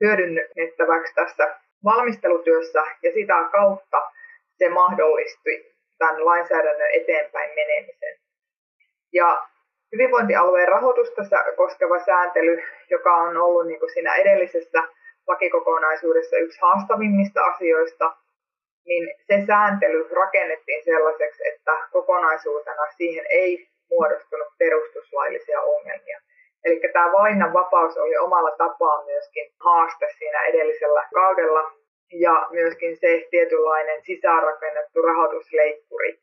hyödynnettäväksi 0.00 1.14
tässä 1.14 1.56
valmistelutyössä 1.84 2.82
ja 3.02 3.12
sitä 3.12 3.48
kautta 3.52 4.10
se 4.58 4.68
mahdollisti 4.68 5.74
tämän 5.98 6.24
lainsäädännön 6.24 6.90
eteenpäin 6.92 7.50
menemisen. 7.54 8.18
Ja 9.12 9.46
hyvinvointialueen 9.92 10.68
rahoitusta 10.68 11.22
koskeva 11.56 12.04
sääntely, 12.04 12.62
joka 12.90 13.16
on 13.16 13.36
ollut 13.36 13.66
niin 13.66 13.80
kuin 13.80 13.92
siinä 13.92 14.14
edellisessä 14.14 14.82
lakikokonaisuudessa 15.26 16.36
yksi 16.36 16.60
haastavimmista 16.60 17.44
asioista, 17.44 18.16
niin 18.86 19.14
se 19.26 19.46
sääntely 19.46 20.08
rakennettiin 20.12 20.84
sellaiseksi, 20.84 21.48
että 21.48 21.72
kokonaisuutena 21.92 22.82
siihen 22.96 23.26
ei 23.30 23.69
muodostunut 23.90 24.48
perustuslaillisia 24.58 25.60
ongelmia. 25.60 26.18
Eli 26.64 26.80
tämä 26.92 27.12
valinnanvapaus 27.12 27.96
oli 27.98 28.16
omalla 28.16 28.50
tapaa 28.50 29.04
myöskin 29.04 29.46
haaste 29.64 30.06
siinä 30.18 30.44
edellisellä 30.44 31.08
kaudella 31.14 31.72
ja 32.12 32.46
myöskin 32.50 32.96
se 32.96 33.26
tietynlainen 33.30 34.02
sisäänrakennettu 34.04 35.02
rahoitusleikkuri, 35.02 36.18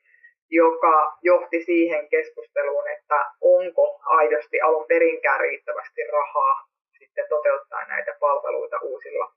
joka 0.50 1.18
johti 1.22 1.64
siihen 1.64 2.10
keskusteluun, 2.10 2.88
että 2.88 3.26
onko 3.42 4.00
aidosti 4.06 4.62
alun 4.62 4.86
perinkään 4.88 5.40
riittävästi 5.40 6.02
rahaa 6.12 6.68
sitten 7.00 7.26
toteuttaa 7.30 7.86
näitä 7.88 8.16
palveluita 8.20 8.78
uusilla 8.82 9.32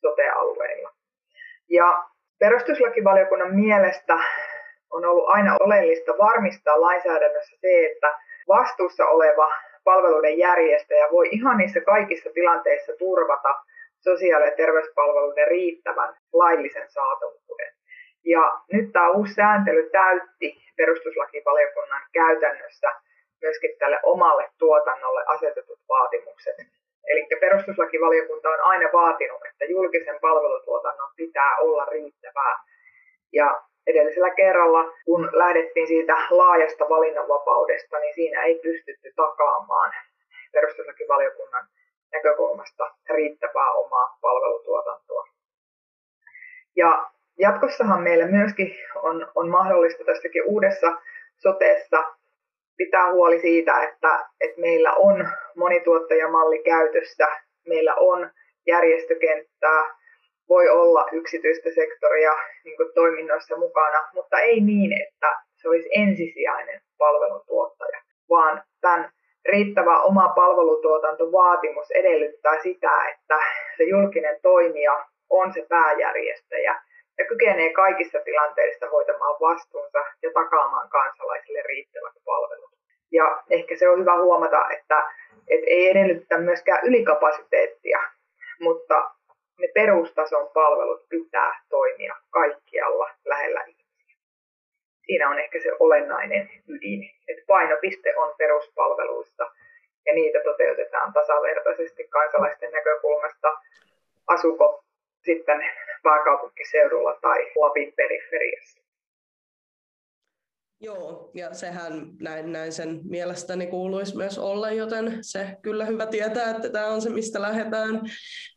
sote-alueilla. 0.00 0.90
Ja 1.70 2.04
perustuslakivaliokunnan 2.38 3.54
mielestä 3.54 4.14
on 4.90 5.04
ollut 5.04 5.28
aina 5.28 5.56
oleellista 5.60 6.12
varmistaa 6.18 6.80
lainsäädännössä 6.80 7.56
se, 7.60 7.86
että 7.92 8.18
vastuussa 8.48 9.06
oleva 9.06 9.52
palveluiden 9.84 10.38
järjestäjä 10.38 11.08
voi 11.10 11.28
ihan 11.32 11.56
niissä 11.58 11.80
kaikissa 11.80 12.30
tilanteissa 12.34 12.92
turvata 12.98 13.54
sosiaali- 14.00 14.44
ja 14.44 14.56
terveyspalveluiden 14.56 15.48
riittävän 15.48 16.16
laillisen 16.32 16.88
saatavuuden. 16.88 17.72
Ja 18.24 18.60
nyt 18.72 18.92
tämä 18.92 19.10
uusi 19.10 19.34
sääntely 19.34 19.90
täytti 19.90 20.48
perustuslakivaliokunnan 20.76 22.02
käytännössä 22.12 22.88
myöskin 23.42 23.70
tälle 23.78 23.98
omalle 24.02 24.48
tuotannolle 24.58 25.24
asetetut 25.26 25.78
vaatimukset. 25.88 26.56
Eli 27.10 27.26
perustuslakivaliokunta 27.40 28.48
on 28.48 28.60
aina 28.60 28.88
vaatinut, 28.92 29.42
että 29.50 29.64
julkisen 29.64 30.18
palvelutuotannon 30.20 31.10
pitää 31.16 31.56
olla 31.58 31.84
riittävää. 31.84 32.54
Ja 33.32 33.62
edellisellä 33.86 34.30
kerralla, 34.30 34.92
kun 35.04 35.30
lähdettiin 35.32 35.86
siitä 35.86 36.16
laajasta 36.30 36.88
valinnanvapaudesta, 36.88 37.98
niin 37.98 38.14
siinä 38.14 38.42
ei 38.42 38.54
pystytty 38.62 39.12
takaamaan 39.16 39.92
perustuslakivaliokunnan 40.52 41.66
näkökulmasta 42.12 42.94
riittävää 43.10 43.72
omaa 43.72 44.18
palvelutuotantoa. 44.20 45.24
Ja 46.76 47.10
jatkossahan 47.38 48.02
meillä 48.02 48.26
myöskin 48.26 48.74
on, 49.02 49.32
on 49.34 49.48
mahdollista 49.48 50.04
tässäkin 50.04 50.42
uudessa 50.46 50.92
soteessa 51.36 52.04
pitää 52.76 53.12
huoli 53.12 53.40
siitä, 53.40 53.82
että, 53.82 54.28
että 54.40 54.60
meillä 54.60 54.92
on 54.92 55.28
monituottajamalli 55.56 56.62
käytössä, 56.62 57.26
meillä 57.68 57.94
on 57.94 58.30
järjestökenttää, 58.66 59.96
voi 60.48 60.68
olla 60.68 61.06
yksityistä 61.12 61.70
sektoria 61.74 62.32
niin 62.64 62.76
kuin 62.76 62.92
toiminnoissa 62.94 63.56
mukana, 63.56 64.08
mutta 64.14 64.38
ei 64.38 64.60
niin, 64.60 64.92
että 65.02 65.40
se 65.56 65.68
olisi 65.68 65.88
ensisijainen 65.92 66.80
palveluntuottaja, 66.98 68.00
vaan 68.30 68.62
tämän 68.80 69.10
riittävä 69.48 70.02
oma 70.02 70.28
palvelutuotantovaatimus 70.28 71.90
edellyttää 71.90 72.62
sitä, 72.62 72.90
että 73.08 73.38
se 73.76 73.84
julkinen 73.84 74.38
toimija 74.42 75.06
on 75.30 75.52
se 75.52 75.66
pääjärjestäjä 75.68 76.80
ja 77.18 77.24
kykenee 77.24 77.72
kaikissa 77.72 78.18
tilanteissa 78.24 78.90
hoitamaan 78.90 79.36
vastuunsa 79.40 79.98
ja 80.22 80.30
takaamaan 80.34 80.88
kansalaisille 80.88 81.62
riittävät 81.62 82.12
palvelut. 82.24 82.70
Ja 83.12 83.42
ehkä 83.50 83.76
se 83.76 83.88
on 83.88 84.00
hyvä 84.00 84.18
huomata, 84.22 84.68
että, 84.70 85.12
että 85.48 85.66
ei 85.66 85.90
edellytä 85.90 86.38
myöskään 86.38 86.86
ylikapasiteettia, 86.86 87.98
mutta 88.60 89.10
ne 89.58 89.68
perustason 89.74 90.50
palvelut 90.54 91.08
pitää 91.08 91.60
toimia 91.68 92.16
kaikkialla 92.30 93.10
lähellä 93.24 93.60
ihmisiä. 93.60 94.16
Siinä 95.06 95.30
on 95.30 95.38
ehkä 95.38 95.60
se 95.62 95.72
olennainen 95.80 96.50
ydin, 96.68 97.10
että 97.28 97.42
painopiste 97.46 98.16
on 98.16 98.34
peruspalveluissa 98.38 99.50
ja 100.06 100.14
niitä 100.14 100.38
toteutetaan 100.44 101.12
tasavertaisesti 101.12 102.08
kansalaisten 102.08 102.72
näkökulmasta, 102.72 103.58
asuko 104.26 104.84
sitten 105.24 105.64
pääkaupunkiseudulla 106.02 107.18
tai 107.22 107.52
Lapin 107.56 107.92
periferiassa. 107.96 108.86
Joo, 110.80 111.30
ja 111.34 111.54
sehän 111.54 111.92
näin, 112.20 112.52
näin 112.52 112.72
sen 112.72 113.00
mielestäni 113.04 113.66
kuuluisi 113.66 114.16
myös 114.16 114.38
olla, 114.38 114.70
joten 114.70 115.18
se 115.20 115.46
kyllä 115.62 115.84
hyvä 115.84 116.06
tietää, 116.06 116.50
että 116.50 116.70
tämä 116.70 116.86
on 116.86 117.02
se, 117.02 117.10
mistä 117.10 117.42
lähdetään. 117.42 118.00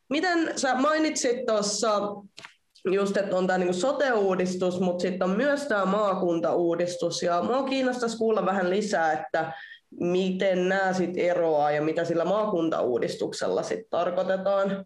Miten 0.10 0.60
sä 0.60 0.76
mainitsit 0.76 1.46
tuossa 1.46 1.90
just, 2.86 3.18
että 3.18 3.36
on 3.36 3.48
tämä 3.48 3.60
niin 3.60 3.74
sote-uudistus, 3.74 4.82
mutta 4.82 5.02
sitten 5.02 5.30
on 5.30 5.38
myös 5.38 5.68
tämä 5.68 5.86
maakuntauudistus, 5.86 7.24
ja 7.24 7.42
minua 7.42 7.64
kiinnostaisi 7.64 8.18
kuulla 8.18 8.46
vähän 8.46 8.70
lisää, 8.70 9.14
että 9.14 9.52
miten 10.00 10.70
nämä 10.70 10.94
sitten 10.94 11.26
eroaa 11.26 11.72
ja 11.72 11.82
mitä 11.82 12.04
sillä 12.06 12.26
maakuntauudistuksella 12.26 13.64
sitten 13.64 13.90
tarkoitetaan? 13.90 14.86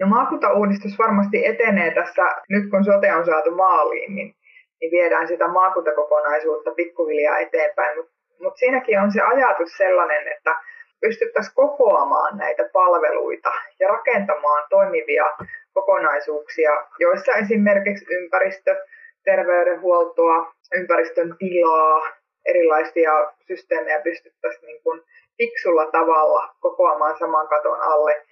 No 0.00 0.06
maakuntauudistus 0.06 0.98
varmasti 0.98 1.46
etenee 1.46 1.94
tässä, 1.94 2.22
nyt 2.48 2.70
kun 2.70 2.84
sote 2.84 3.14
on 3.14 3.26
saatu 3.26 3.50
maaliin, 3.50 4.14
niin, 4.14 4.34
niin 4.80 4.90
viedään 4.90 5.28
sitä 5.28 5.48
maakuntakokonaisuutta 5.48 6.70
pikkuhiljaa 6.70 7.38
eteenpäin. 7.38 7.96
Mutta 7.96 8.12
mut 8.42 8.56
siinäkin 8.56 9.00
on 9.00 9.12
se 9.12 9.20
ajatus 9.20 9.76
sellainen, 9.76 10.28
että 10.28 10.60
pystyttäisiin 11.06 11.54
kokoamaan 11.54 12.38
näitä 12.38 12.64
palveluita 12.72 13.52
ja 13.80 13.88
rakentamaan 13.88 14.64
toimivia 14.70 15.24
kokonaisuuksia, 15.72 16.72
joissa 16.98 17.32
esimerkiksi 17.32 18.04
ympäristö, 18.14 18.76
terveydenhuoltoa, 19.24 20.52
ympäristön 20.76 21.36
tilaa, 21.38 22.02
erilaisia 22.44 23.12
systeemejä 23.46 24.00
pystyttäisiin 24.00 24.66
niin 24.66 24.82
kuin 24.82 25.02
fiksulla 25.38 25.86
tavalla 25.86 26.54
kokoamaan 26.60 27.18
saman 27.18 27.48
katon 27.48 27.80
alle 27.80 28.22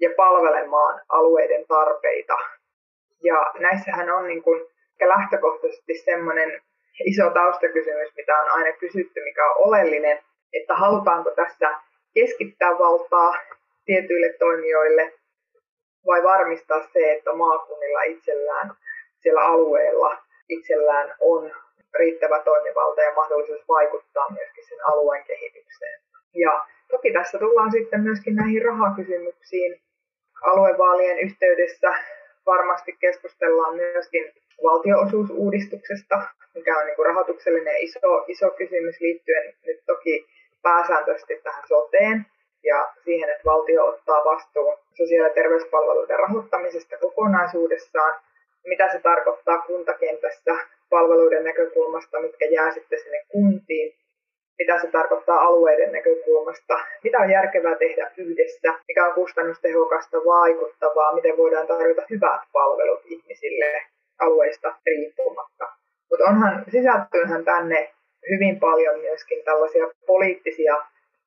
ja 0.00 0.10
palvelemaan 0.16 1.00
alueiden 1.08 1.64
tarpeita. 1.68 2.36
Ja 3.24 3.52
näissähän 3.58 4.10
on 4.10 4.26
niin 4.26 4.42
kuin 4.42 4.66
lähtökohtaisesti 5.04 5.94
semmoinen 5.98 6.60
iso 7.04 7.30
taustakysymys, 7.30 8.08
mitä 8.16 8.38
on 8.42 8.50
aina 8.50 8.72
kysytty, 8.72 9.20
mikä 9.24 9.46
on 9.46 9.68
oleellinen, 9.68 10.18
että 10.52 10.74
halutaanko 10.74 11.30
tässä 11.30 11.70
keskittää 12.14 12.78
valtaa 12.78 13.36
tietyille 13.84 14.32
toimijoille 14.38 15.12
vai 16.06 16.22
varmistaa 16.22 16.82
se, 16.92 17.12
että 17.12 17.32
maakunnilla 17.32 18.02
itsellään 18.02 18.70
siellä 19.22 19.40
alueella 19.40 20.16
itsellään 20.48 21.14
on 21.20 21.52
riittävä 21.98 22.42
toimivalta 22.44 23.02
ja 23.02 23.14
mahdollisuus 23.14 23.68
vaikuttaa 23.68 24.30
myöskin 24.30 24.64
sen 24.68 24.78
alueen 24.86 25.24
kehitykseen. 25.24 26.00
Ja 26.34 26.66
toki 26.90 27.12
tässä 27.12 27.38
tullaan 27.38 27.72
sitten 27.72 28.00
myöskin 28.00 28.34
näihin 28.34 28.64
rahakysymyksiin. 28.64 29.80
Aluevaalien 30.42 31.18
yhteydessä 31.18 31.94
varmasti 32.46 32.96
keskustellaan 33.00 33.76
myöskin 33.76 34.32
valtioosuusuudistuksesta, 34.62 36.22
mikä 36.54 36.78
on 36.78 36.86
niin 36.86 37.06
rahoituksellinen 37.06 37.76
iso, 37.76 38.24
iso 38.28 38.50
kysymys 38.50 39.00
liittyen 39.00 39.54
nyt 39.66 39.80
toki 39.86 40.26
pääsääntöisesti 40.62 41.40
tähän 41.44 41.64
soteen 41.68 42.26
ja 42.64 42.92
siihen, 43.04 43.30
että 43.30 43.44
valtio 43.44 43.86
ottaa 43.86 44.24
vastuun 44.24 44.78
sosiaali- 44.94 45.28
ja 45.28 45.34
terveyspalveluiden 45.34 46.18
rahoittamisesta 46.18 46.98
kokonaisuudessaan. 46.98 48.14
Mitä 48.66 48.92
se 48.92 49.00
tarkoittaa 49.00 49.58
kuntakentässä 49.58 50.56
palveluiden 50.90 51.44
näkökulmasta, 51.44 52.20
mitkä 52.20 52.44
jää 52.44 52.70
sitten 52.70 53.00
sinne 53.00 53.24
kuntiin, 53.28 53.92
mitä 54.58 54.80
se 54.80 54.86
tarkoittaa 54.86 55.40
alueiden 55.40 55.92
näkökulmasta, 55.92 56.74
mitä 57.04 57.18
on 57.18 57.30
järkevää 57.30 57.74
tehdä 57.74 58.10
yhdessä, 58.16 58.74
mikä 58.88 59.06
on 59.06 59.14
kustannustehokasta, 59.14 60.16
vaikuttavaa, 60.16 61.14
miten 61.14 61.36
voidaan 61.36 61.66
tarjota 61.66 62.02
hyvät 62.10 62.40
palvelut 62.52 63.00
ihmisille 63.04 63.82
alueista 64.20 64.74
riippumatta. 64.86 65.68
Mutta 66.10 66.24
onhan 66.24 66.64
sisältyynhän 66.70 67.44
tänne 67.44 67.92
hyvin 68.30 68.60
paljon 68.60 69.00
myöskin 69.00 69.44
tällaisia 69.44 69.86
poliittisia 70.06 70.76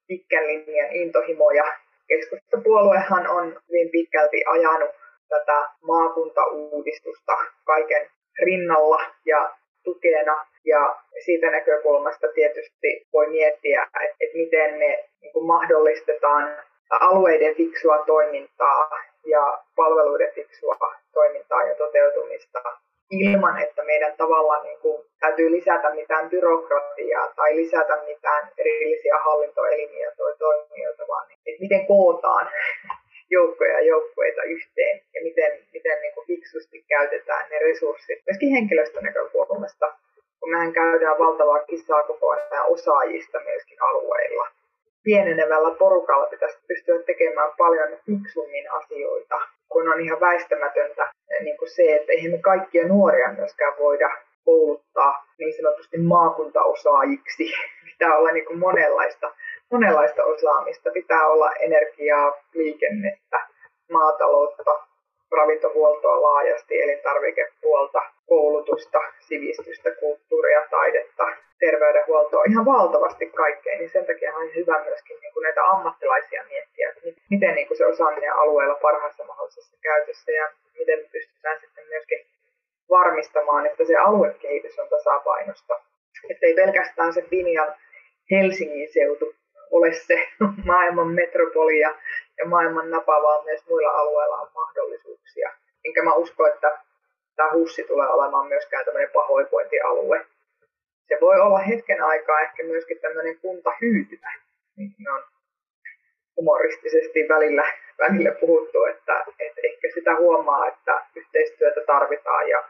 pitkän 0.07 0.47
linjan 0.47 0.91
intohimoja. 0.91 1.63
Keskustapuoluehan 2.07 3.27
on 3.27 3.59
hyvin 3.69 3.89
pitkälti 3.89 4.43
ajanut 4.47 4.91
tätä 5.29 5.69
maakuntauudistusta 5.87 7.37
kaiken 7.63 8.09
rinnalla 8.39 9.01
ja 9.25 9.55
tukena. 9.83 10.45
Ja 10.65 10.95
siitä 11.25 11.51
näkökulmasta 11.51 12.27
tietysti 12.35 13.07
voi 13.13 13.27
miettiä, 13.27 13.87
että, 14.01 14.33
miten 14.33 14.73
me 14.73 15.09
niin 15.21 15.45
mahdollistetaan 15.45 16.57
alueiden 16.89 17.55
fiksua 17.55 18.03
toimintaa 18.05 18.89
ja 19.25 19.63
palveluiden 19.75 20.33
fiksua 20.35 20.77
toimintaa 21.13 21.63
ja 21.63 21.75
toteutumista 21.75 22.59
ilman, 23.21 23.61
että 23.61 23.83
meidän 23.83 24.13
tavallaan 24.17 24.63
niin 24.63 24.79
kuin, 24.79 25.03
täytyy 25.19 25.51
lisätä 25.51 25.93
mitään 25.93 26.29
byrokratiaa 26.29 27.33
tai 27.35 27.55
lisätä 27.55 27.95
mitään 28.05 28.51
erillisiä 28.57 29.17
hallintoelimiä 29.17 30.11
tai 30.17 30.33
toimijoita, 30.39 31.03
vaan 31.07 31.27
niin, 31.27 31.39
että 31.45 31.61
miten 31.61 31.87
kootaan 31.87 32.49
joukkoja 33.35 33.73
ja 33.73 33.85
joukkueita 33.85 34.43
yhteen 34.43 35.01
ja 35.15 35.23
miten, 35.23 35.51
miten 35.73 36.01
niin 36.01 36.13
kuin 36.13 36.27
fiksusti 36.27 36.85
käytetään 36.87 37.49
ne 37.49 37.59
resurssit. 37.59 38.19
Myöskin 38.27 38.51
henkilöstön 38.51 39.03
näkökulmasta, 39.03 39.93
kun 40.39 40.51
mehän 40.51 40.73
käydään 40.73 41.19
valtavaa 41.19 41.59
kissaa 41.59 42.03
koko 42.03 42.29
ajan 42.29 42.65
osaajista 42.65 43.39
myöskin 43.39 43.77
alueilla. 43.81 44.47
Pienenevällä 45.03 45.71
porukalla 45.75 46.25
pitäisi 46.25 46.57
pystyä 46.67 46.99
tekemään 46.99 47.51
paljon 47.57 47.89
fiksummin 48.05 48.71
asioita, 48.71 49.35
kun 49.73 49.93
on 49.93 50.01
ihan 50.01 50.19
väistämätöntä 50.19 51.07
niin 51.39 51.57
kuin 51.57 51.69
se, 51.69 51.95
että 51.95 52.11
eihän 52.11 52.31
me 52.31 52.37
kaikkia 52.37 52.87
nuoria 52.87 53.33
myöskään 53.33 53.73
voida 53.79 54.09
kouluttaa 54.45 55.25
niin 55.39 55.53
sanotusti 55.57 55.97
maakuntaosaajiksi. 55.97 57.43
Pitää 57.89 58.17
olla 58.17 58.31
niin 58.31 58.45
kuin 58.45 58.59
monenlaista 58.59 59.31
monenlaista 59.71 60.23
osaamista. 60.23 60.91
Pitää 60.93 61.27
olla 61.27 61.51
energiaa, 61.51 62.27
liikennettä, 62.53 63.39
maataloutta, 63.91 64.73
ravintohuoltoa 65.31 66.21
laajasti, 66.21 66.81
elintarvikepuolta, 66.81 68.01
koulutusta, 68.27 68.99
sivistystä, 69.19 69.91
kulttuuria, 69.99 70.61
taidetta, 70.69 71.25
terveydenhuoltoa, 71.59 72.43
ihan 72.49 72.65
valtavasti 72.65 73.25
kaikkea, 73.25 73.77
niin 73.77 73.89
sen 73.89 74.05
takia 74.05 74.35
on 74.35 74.55
hyvä 74.55 74.83
myöskin 74.83 75.17
niin 75.21 75.33
kuin 75.33 75.43
näitä 75.43 75.63
ammattilaisia 75.63 76.43
miettiä, 76.49 76.89
että 76.89 77.01
miten 77.29 77.55
niin 77.55 77.67
kuin 77.67 77.77
se 77.77 77.85
osaaminen 77.85 78.33
alueella 78.33 78.75
parhaassa 78.75 79.22
mahdollisessa 79.53 79.77
käytössä 79.81 80.31
ja 80.31 80.51
miten 80.79 80.99
me 80.99 81.09
pystytään 81.11 81.59
sitten 81.61 81.87
myöskin 81.87 82.25
varmistamaan, 82.89 83.65
että 83.65 83.85
se 83.85 83.95
aluekehitys 83.95 84.79
on 84.79 84.89
tasapainosta. 84.89 85.73
Että 86.29 86.45
ei 86.45 86.53
pelkästään 86.53 87.13
se 87.13 87.21
Pinjan 87.21 87.75
Helsingin 88.31 88.93
seutu 88.93 89.35
ole 89.71 89.93
se 89.93 90.27
maailman 90.71 91.07
metropolia 91.07 91.95
ja 92.37 92.45
maailman 92.45 92.91
napa, 92.91 93.21
vaan 93.21 93.45
myös 93.45 93.65
muilla 93.69 93.89
alueilla 93.89 94.37
on 94.37 94.51
mahdollisuuksia. 94.53 95.53
Enkä 95.85 96.03
mä 96.03 96.13
usko, 96.13 96.47
että 96.47 96.81
tämä 97.35 97.53
hussi 97.53 97.83
tulee 97.83 98.07
olemaan 98.07 98.47
myöskään 98.47 98.85
tämmöinen 98.85 99.11
pahoinvointialue. 99.13 100.25
Se 101.07 101.17
voi 101.21 101.39
olla 101.39 101.59
hetken 101.59 102.03
aikaa 102.03 102.39
ehkä 102.39 102.63
myöskin 102.63 102.99
tämmöinen 102.99 103.39
kuntahyytymä. 103.39 104.33
Niin 104.77 104.91
me 104.97 105.11
on 105.11 105.23
humoristisesti 106.37 107.19
välillä, 107.29 107.63
välillä 107.99 108.31
puhuttu, 108.39 108.83
että, 108.85 109.23
että 109.39 109.61
ehkä 109.63 109.87
sitä 109.93 110.15
huomaa, 110.15 110.67
että 110.67 111.05
yhteistyötä 111.15 111.81
tarvitaan 111.87 112.49
ja 112.49 112.63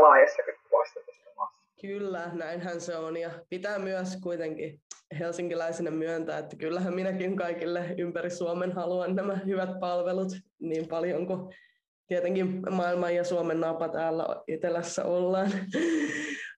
laajassa 0.00 0.42
kuvassa 0.70 1.00
tässä 1.06 1.30
maassa. 1.36 1.62
Kyllä, 1.80 2.30
näinhän 2.32 2.80
se 2.80 2.96
on 2.96 3.16
ja 3.16 3.30
pitää 3.50 3.78
myös 3.78 4.18
kuitenkin 4.22 4.80
helsinkiläisenä 5.18 5.90
myöntää, 5.90 6.38
että 6.38 6.56
kyllähän 6.56 6.94
minäkin 6.94 7.36
kaikille 7.36 7.84
ympäri 7.98 8.30
Suomen 8.30 8.72
haluan 8.72 9.16
nämä 9.16 9.38
hyvät 9.46 9.70
palvelut 9.80 10.28
niin 10.60 10.88
paljon 10.88 11.26
kuin 11.26 11.54
tietenkin 12.06 12.62
maailman 12.70 13.14
ja 13.14 13.24
Suomen 13.24 13.60
napa 13.60 13.88
täällä 13.88 14.26
etelässä 14.48 15.04
ollaan. 15.04 15.50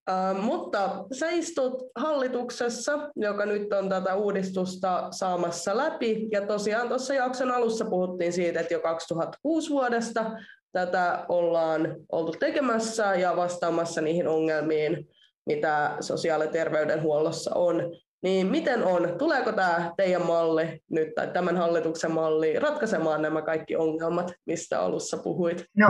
Uh, 0.09 0.42
mutta 0.42 1.05
sä 1.12 1.31
istut 1.31 1.83
hallituksessa, 1.97 3.11
joka 3.16 3.47
nyt 3.47 3.73
on 3.73 3.88
tätä 3.88 4.14
uudistusta 4.14 5.09
saamassa 5.11 5.77
läpi. 5.77 6.29
Ja 6.33 6.47
tosiaan 6.47 6.88
tuossa 6.88 7.14
jakson 7.14 7.51
alussa 7.51 7.85
puhuttiin 7.85 8.33
siitä, 8.33 8.61
että 8.61 8.75
jo 8.75 8.81
2006 8.81 9.71
vuodesta 9.71 10.31
tätä 10.73 11.25
ollaan 11.29 11.97
oltu 12.12 12.33
tekemässä 12.33 13.14
ja 13.14 13.37
vastaamassa 13.37 14.01
niihin 14.01 14.29
ongelmiin, 14.29 15.09
mitä 15.47 15.97
sosiaali- 16.01 16.44
ja 16.44 16.51
terveydenhuollossa 16.51 17.55
on. 17.55 17.83
Niin 18.23 18.47
miten 18.47 18.85
on? 18.85 19.14
Tuleeko 19.18 19.53
tämä 19.53 19.92
teidän 19.97 20.27
malli 20.27 20.83
nyt 20.90 21.14
tai 21.14 21.29
tämän 21.29 21.57
hallituksen 21.57 22.12
malli 22.12 22.59
ratkaisemaan 22.59 23.23
nämä 23.23 23.42
kaikki 23.42 23.77
ongelmat, 23.77 24.33
mistä 24.47 24.81
alussa 24.81 25.16
puhuit? 25.16 25.64
No, 25.77 25.87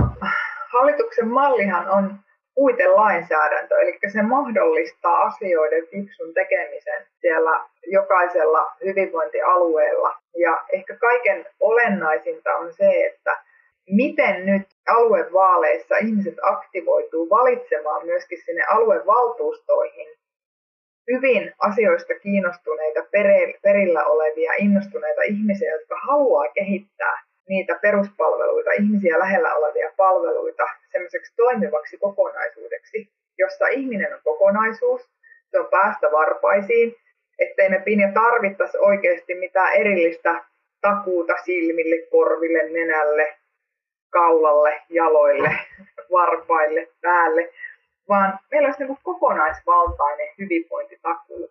hallituksen 0.73 1.29
mallihan 1.29 1.91
on 1.91 2.19
puitelainsäädäntö, 2.59 3.75
eli 3.79 3.99
se 4.13 4.23
mahdollistaa 4.23 5.21
asioiden 5.21 5.87
fiksun 5.87 6.35
tekemisen 6.35 7.07
siellä 7.21 7.65
jokaisella 7.87 8.73
hyvinvointialueella. 8.85 10.11
Ja 10.37 10.65
ehkä 10.73 10.97
kaiken 10.97 11.47
olennaisinta 11.61 12.51
on 12.55 12.73
se, 12.73 12.91
että 13.07 13.33
miten 13.91 14.47
nyt 14.47 14.67
aluevaaleissa 14.87 15.97
ihmiset 15.97 16.35
aktivoituu 16.43 17.31
valitsemaan 17.31 18.07
myöskin 18.07 18.39
sinne 18.45 18.65
aluevaltuustoihin 18.69 20.09
hyvin 21.13 21.55
asioista 21.59 22.15
kiinnostuneita, 22.23 23.01
perillä 23.63 24.05
olevia, 24.07 24.53
innostuneita 24.59 25.23
ihmisiä, 25.23 25.73
jotka 25.73 25.97
haluaa 26.09 26.49
kehittää 26.55 27.23
niitä 27.49 27.79
peruspalveluita, 27.83 28.71
ihmisiä 28.73 29.19
lähellä 29.19 29.55
olevia 29.55 29.93
palveluita 29.97 30.65
semmoiseksi 30.99 31.37
toimivaksi 31.37 31.99
kokonaisuudeksi, 31.99 33.13
jossa 33.39 33.67
ihminen 33.69 34.15
on 34.15 34.21
kokonaisuus, 34.25 35.11
se 35.51 35.61
on 35.61 35.69
päästä 35.71 36.11
varpaisiin, 36.13 36.97
ettei 37.39 37.69
me 37.69 37.79
Pinja 37.85 38.13
tarvittaisi 38.15 38.79
oikeasti 38.79 39.35
mitään 39.35 39.75
erillistä 39.75 40.45
takuuta 40.81 41.35
silmille, 41.45 42.07
korville, 42.11 42.63
nenälle, 42.63 43.37
kaulalle, 44.11 44.83
jaloille, 44.89 45.51
varpaille, 46.17 46.89
päälle, 47.01 47.53
vaan 48.09 48.39
meillä 48.51 48.67
olisi 48.67 48.85
niin 48.85 48.99
kokonaisvaltainen 49.03 50.29
hyvinvointitakuu 50.39 51.51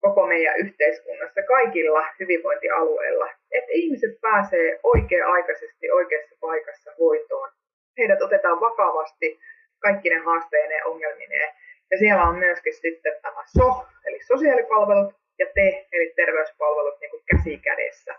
koko 0.00 0.26
meidän 0.26 0.56
yhteiskunnassa, 0.56 1.42
kaikilla 1.42 2.06
hyvinvointialueilla, 2.20 3.26
että 3.50 3.70
ihmiset 3.72 4.20
pääsee 4.20 4.80
oikea-aikaisesti 4.82 5.90
oikeassa 5.90 6.34
paikassa 6.40 6.90
hoitoon. 6.98 7.48
Heidät 7.98 8.22
otetaan 8.22 8.60
vakavasti 8.60 9.38
kaikki 9.78 10.10
ne 10.10 10.18
haasteineen 10.18 10.86
ongelmineen. 10.86 11.54
Ja 11.90 11.98
siellä 11.98 12.22
on 12.22 12.38
myöskin 12.38 12.74
sitten 12.74 13.12
tämä 13.22 13.42
SO, 13.46 13.86
eli 14.04 14.22
sosiaalipalvelut, 14.22 15.14
ja 15.38 15.46
te, 15.54 15.86
eli 15.92 16.12
terveyspalvelut, 16.16 17.00
niin 17.00 17.10
käsi 17.30 17.58
kädessä. 17.58 18.14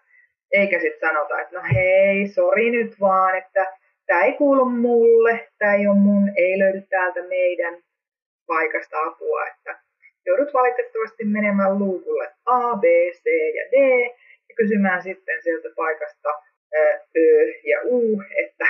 Eikä 0.51 0.79
sitten 0.79 1.09
sanota, 1.09 1.41
että 1.41 1.55
no 1.55 1.63
hei, 1.73 2.27
sori 2.27 2.71
nyt 2.71 2.99
vaan, 2.99 3.37
että 3.37 3.73
tämä 4.05 4.23
ei 4.23 4.33
kuulu 4.33 4.65
mulle, 4.65 5.47
tämä 5.57 5.73
ei 5.75 5.87
ole 5.87 5.95
mun, 5.97 6.31
ei 6.35 6.59
löydy 6.59 6.81
täältä 6.89 7.21
meidän 7.21 7.83
paikasta 8.47 9.01
apua, 9.01 9.47
että 9.47 9.79
joudut 10.25 10.53
valitettavasti 10.53 11.25
menemään 11.25 11.79
luukulle 11.79 12.29
A, 12.45 12.75
B, 12.75 12.83
C 13.11 13.25
ja 13.55 13.65
D 13.71 14.01
ja 14.49 14.55
kysymään 14.55 15.01
sitten 15.01 15.43
sieltä 15.43 15.69
paikasta 15.75 16.29
Ö 16.75 16.99
ja 17.63 17.79
U, 17.83 18.21
että 18.35 18.65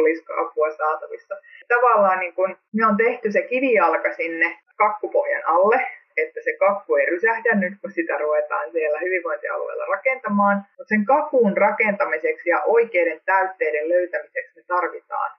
olisiko 0.00 0.32
apua 0.42 0.70
saatavissa. 0.70 1.34
Tavallaan 1.68 2.18
niin 2.20 2.34
kun 2.34 2.56
me 2.72 2.86
on 2.86 2.96
tehty 2.96 3.32
se 3.32 3.42
kivijalka 3.42 4.12
sinne 4.12 4.58
kakkupohjan 4.76 5.42
alle, 5.46 5.86
että 6.16 6.40
se 6.44 6.52
kakku 6.58 6.96
ei 6.96 7.06
rysähdä 7.06 7.54
nyt, 7.54 7.74
kun 7.80 7.92
sitä 7.92 8.18
ruvetaan 8.18 8.72
siellä 8.72 8.98
hyvinvointialueella 8.98 9.84
rakentamaan. 9.84 10.56
Mutta 10.56 10.88
sen 10.88 11.04
kakun 11.04 11.56
rakentamiseksi 11.56 12.50
ja 12.50 12.62
oikeiden 12.66 13.20
täytteiden 13.24 13.88
löytämiseksi 13.88 14.52
me 14.56 14.62
tarvitaan 14.66 15.30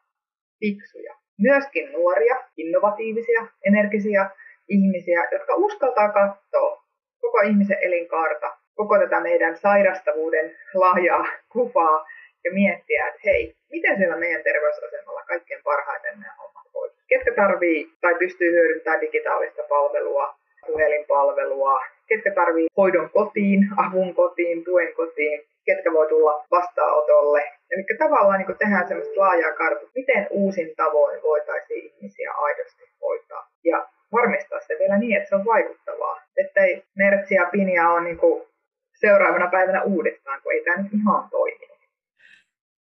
fiksuja. 0.60 1.14
Myöskin 1.40 1.92
nuoria, 1.92 2.36
innovatiivisia, 2.58 3.48
energisiä 3.66 4.30
ihmisiä, 4.70 5.28
jotka 5.32 5.54
uskaltaa 5.56 6.10
katsoa 6.10 6.84
koko 7.22 7.42
ihmisen 7.42 7.78
elinkaarta, 7.82 8.58
koko 8.76 8.98
tätä 9.00 9.20
meidän 9.20 9.58
sairastavuuden 9.58 10.58
lahjaa 10.74 11.26
kuvaa 11.54 12.06
ja 12.44 12.52
miettiä, 12.54 13.08
että 13.08 13.22
hei, 13.26 13.56
miten 13.72 13.98
siellä 13.98 14.18
meidän 14.18 14.44
terveysasemalla 14.44 15.24
kaikkein 15.28 15.64
parhaiten 15.64 16.20
nämä 16.20 16.34
hommat 16.40 16.68
voi. 16.74 16.90
Ketkä 17.08 17.32
tarvii 17.36 17.90
tai 18.02 18.16
pystyy 18.16 18.52
hyödyntämään 18.52 19.02
digitaalista 19.02 19.64
palvelua, 19.70 20.36
puhelinpalvelua, 20.68 21.82
ketkä 22.08 22.32
tarvii 22.32 22.68
hoidon 22.78 23.10
kotiin, 23.10 23.70
avun 23.78 24.16
kotiin, 24.16 24.64
tuen 24.64 24.94
kotiin, 24.94 25.44
ketkä 25.66 25.94
voi 25.94 26.08
tulla 26.08 26.46
vastaanotolle. 26.52 27.52
Eli 27.72 27.84
tavallaan 27.98 28.40
niin 28.40 28.58
tehdään 28.58 28.88
semmoista 28.88 29.22
laajaa 29.22 29.52
kartoa, 29.52 29.90
miten 29.96 30.28
uusin 30.30 30.76
tavoin 30.76 31.22
voitaisiin 31.24 31.86
ihmisiä 31.86 32.32
aidosti 32.32 32.84
hoitaa. 33.02 33.48
Ja 33.64 33.88
varmistaa 34.12 34.60
se 34.60 34.76
vielä 34.80 34.98
niin, 34.98 35.18
että 35.18 35.30
se 35.30 35.36
on 35.36 35.46
vaikuttavaa. 35.46 36.22
Että 36.38 36.64
ei 36.64 36.84
Mertsi 36.98 37.36
ja 37.36 37.50
Pinja 37.52 37.90
ole 37.90 38.04
niin 38.04 38.18
kuin 38.18 38.44
seuraavana 38.94 39.48
päivänä 39.48 39.84
uudestaan, 39.84 40.42
kun 40.42 40.54
ei 40.54 40.64
tämä 40.64 40.78
nyt 40.78 40.94
ihan 40.94 41.30
toimi. 41.30 41.61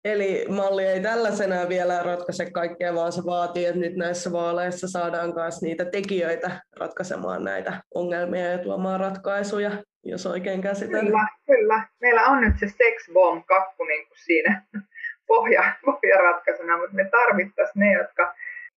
Eli 0.05 0.45
malli 0.49 0.85
ei 0.85 1.01
tällaisena 1.01 1.69
vielä 1.69 2.03
ratkaise 2.03 2.51
kaikkea, 2.51 2.95
vaan 2.95 3.11
se 3.11 3.21
vaatii, 3.25 3.65
että 3.65 3.79
nyt 3.79 3.95
näissä 3.95 4.31
vaaleissa 4.31 4.87
saadaan 4.87 5.33
myös 5.35 5.61
niitä 5.61 5.85
tekijöitä 5.85 6.51
ratkaisemaan 6.79 7.43
näitä 7.43 7.73
ongelmia 7.95 8.51
ja 8.51 8.57
tuomaan 8.57 8.99
ratkaisuja, 8.99 9.71
jos 10.03 10.25
oikein 10.25 10.61
käsitellään. 10.61 11.05
Kyllä, 11.05 11.27
kyllä. 11.45 11.87
Meillä 12.01 12.21
on 12.21 12.41
nyt 12.41 12.55
se 12.59 12.67
sex 12.67 13.13
bomb 13.13 13.45
kakku 13.45 13.83
niin 13.83 14.07
kuin 14.07 14.17
siinä 14.17 14.61
pohja, 15.31 15.63
pohjaratkaisuna, 15.85 16.77
mutta 16.77 16.95
me 16.95 17.09
tarvittaisiin 17.11 17.79
ne, 17.79 17.93
jotka 17.93 18.33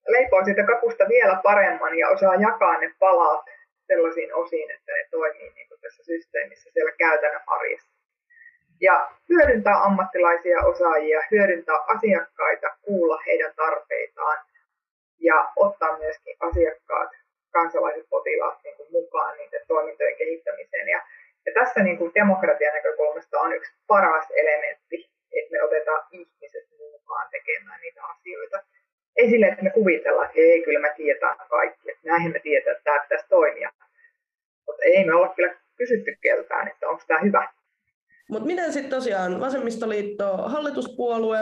leipoo 0.08 0.44
siitä 0.44 0.66
kakusta 0.66 1.04
vielä 1.08 1.40
paremman 1.42 1.98
ja 1.98 2.08
osaa 2.08 2.34
jakaa 2.34 2.78
ne 2.78 2.94
palat 2.98 3.44
sellaisiin 3.86 4.34
osiin, 4.34 4.70
että 4.70 4.92
ne 4.92 5.08
toimii 5.10 5.50
niin 5.54 5.68
kuin 5.68 5.80
tässä 5.80 6.02
systeemissä 6.04 6.70
siellä 6.72 6.92
käytännön 6.98 7.42
arjessa. 7.46 7.95
Ja 8.80 9.10
hyödyntää 9.28 9.82
ammattilaisia 9.82 10.58
osaajia, 10.60 11.20
hyödyntää 11.30 11.78
asiakkaita, 11.86 12.76
kuulla 12.82 13.22
heidän 13.26 13.52
tarpeitaan 13.56 14.38
ja 15.20 15.52
ottaa 15.56 15.98
myöskin 15.98 16.36
asiakkaat, 16.40 17.10
kansalaiset, 17.52 18.06
potilaat 18.10 18.58
niin 18.64 18.76
kuin 18.76 18.92
mukaan 18.92 19.38
niiden 19.38 19.60
toimintojen 19.68 20.16
kehittämiseen. 20.16 20.88
Ja, 20.88 21.00
ja 21.46 21.52
tässä 21.54 21.82
niin 21.82 21.98
kuin 21.98 22.12
demokratian 22.14 22.74
näkökulmasta 22.74 23.40
on 23.40 23.52
yksi 23.52 23.72
paras 23.86 24.26
elementti, 24.30 25.10
että 25.32 25.52
me 25.52 25.62
otetaan 25.62 26.06
ihmiset 26.10 26.66
mukaan 26.92 27.28
tekemään 27.30 27.80
niitä 27.80 28.00
asioita 28.04 28.58
ei 29.16 29.30
sille, 29.30 29.46
että 29.46 29.62
me 29.62 29.70
kuvitellaan, 29.70 30.26
että 30.26 30.40
ei, 30.40 30.62
kyllä 30.62 30.80
me 30.80 30.94
tiedetään 30.96 31.36
kaikki, 31.48 31.90
että 31.90 32.08
näinhän 32.08 32.32
me 32.32 32.38
tiedetään, 32.38 32.76
että 32.76 32.84
tämä 32.84 33.02
pitäisi 33.02 33.28
toimia. 33.28 33.70
Mutta 34.66 34.82
ei 34.84 35.04
me 35.04 35.14
olla 35.14 35.28
kyllä 35.28 35.54
kysytty 35.76 36.16
keltään, 36.20 36.68
että 36.68 36.88
onko 36.88 37.02
tämä 37.06 37.20
hyvä. 37.20 37.48
Mutta 38.30 38.46
miten 38.46 38.72
sitten 38.72 38.90
tosiaan 38.90 39.40
vasemmistoliitto, 39.40 40.36
hallituspuolue, 40.36 41.38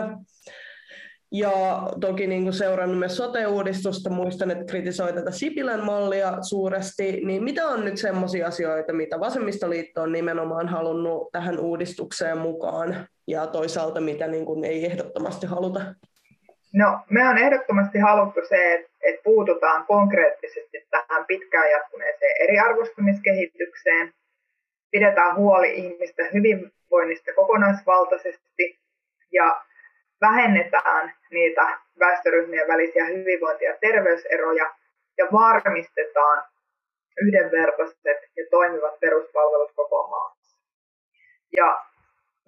ja 1.33 1.53
toki 2.01 2.27
niin 2.27 2.43
kuin 2.43 2.53
seurannut 2.53 2.99
myös 2.99 3.17
sote-uudistusta, 3.17 4.11
muistan, 4.11 4.51
että 4.51 4.65
kritisoi 4.65 5.13
tätä 5.13 5.31
Sipilän 5.31 5.85
mallia 5.85 6.43
suuresti, 6.43 7.21
niin 7.25 7.45
mitä 7.45 7.67
on 7.67 7.85
nyt 7.85 7.97
sellaisia 7.97 8.47
asioita, 8.47 8.93
mitä 8.93 9.21
vasemmistoliitto 9.21 10.03
on 10.03 10.13
nimenomaan 10.13 10.69
halunnut 10.69 11.33
tähän 11.33 11.59
uudistukseen 11.59 12.39
mukaan, 12.39 13.09
ja 13.27 13.47
toisaalta 13.47 14.01
mitä 14.01 14.27
niin 14.27 14.47
kuin 14.47 14.65
ei 14.65 14.87
ehdottomasti 14.87 15.47
haluta? 15.47 15.81
No, 16.73 16.99
me 17.11 17.29
on 17.29 17.39
ehdottomasti 17.39 17.99
haluttu 17.99 18.41
se, 18.49 18.75
että, 18.75 18.91
että 19.03 19.21
puututaan 19.25 19.87
konkreettisesti 19.87 20.87
tähän 20.91 21.25
pitkään 21.27 21.71
jatkuneeseen 21.71 22.43
eriarvoistumiskehitykseen, 22.43 24.13
pidetään 24.95 25.37
huoli 25.37 25.75
ihmisten 25.75 26.29
hyvinvoinnista 26.35 27.33
kokonaisvaltaisesti 27.35 28.79
ja 29.33 29.63
vähennetään 30.21 31.15
niitä 31.31 31.79
väestöryhmien 32.01 32.69
välisiä 32.69 33.05
hyvinvointi- 33.05 33.65
ja 33.65 33.77
terveyseroja 33.81 34.75
ja 35.19 35.27
varmistetaan 35.33 36.45
yhdenvertaiset 37.21 38.21
ja 38.37 38.45
toimivat 38.51 39.01
peruspalvelut 39.01 39.73
koko 39.77 40.09
maassa. 40.09 40.59
Ja 41.57 41.85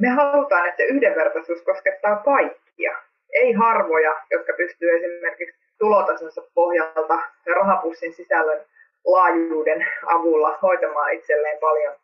me 0.00 0.08
halutaan, 0.08 0.68
että 0.68 0.76
se 0.76 0.84
yhdenvertaisuus 0.84 1.62
koskettaa 1.62 2.16
kaikkia 2.16 2.96
ei 3.32 3.52
harvoja, 3.52 4.16
jotka 4.30 4.52
pystyy 4.56 4.96
esimerkiksi 4.96 5.58
tulotasonsa 5.78 6.42
pohjalta 6.54 7.18
rahapussin 7.46 8.14
sisällön 8.14 8.64
laajuuden 9.06 9.86
avulla 10.06 10.58
hoitamaan 10.62 11.12
itselleen 11.12 11.58
paljon, 11.58 11.96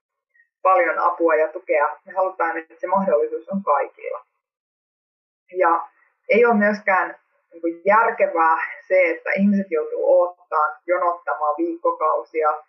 paljon 0.63 0.99
apua 0.99 1.35
ja 1.35 1.49
tukea. 1.49 1.97
Me 2.07 2.13
halutaan, 2.13 2.59
että 2.59 2.75
se 2.79 2.87
mahdollisuus 2.87 3.49
on 3.49 3.63
kaikilla. 3.63 4.27
Ja 5.57 5.89
ei 6.29 6.47
ole 6.47 6.55
myöskään 6.55 7.17
niin 7.53 7.83
järkevää 7.85 8.57
se, 8.89 9.11
että 9.11 9.31
ihmiset 9.39 9.67
joutuu 9.71 10.21
odottamaan, 10.21 10.77
jonottamaan 10.87 11.55
viikkokausia 11.57 12.63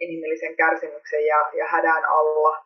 inhimillisen 0.00 0.56
kärsimyksen 0.56 1.26
ja, 1.26 1.50
ja 1.52 1.66
hädän 1.68 2.04
alla 2.04 2.64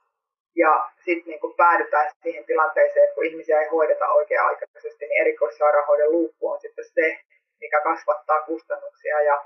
Ja 0.56 0.90
sitten 1.04 1.30
niin 1.30 1.54
päädytään 1.56 2.10
siihen 2.22 2.44
tilanteeseen, 2.44 3.04
että 3.04 3.14
kun 3.14 3.26
ihmisiä 3.26 3.60
ei 3.60 3.68
hoideta 3.68 4.08
oikea-aikaisesti, 4.08 5.04
niin 5.06 5.20
erikoissairaanhoidon 5.20 6.12
luukku 6.12 6.50
on 6.50 6.60
sitten 6.60 6.84
se, 6.94 7.20
mikä 7.60 7.80
kasvattaa 7.80 8.42
kustannuksia. 8.42 9.20
Ja 9.20 9.44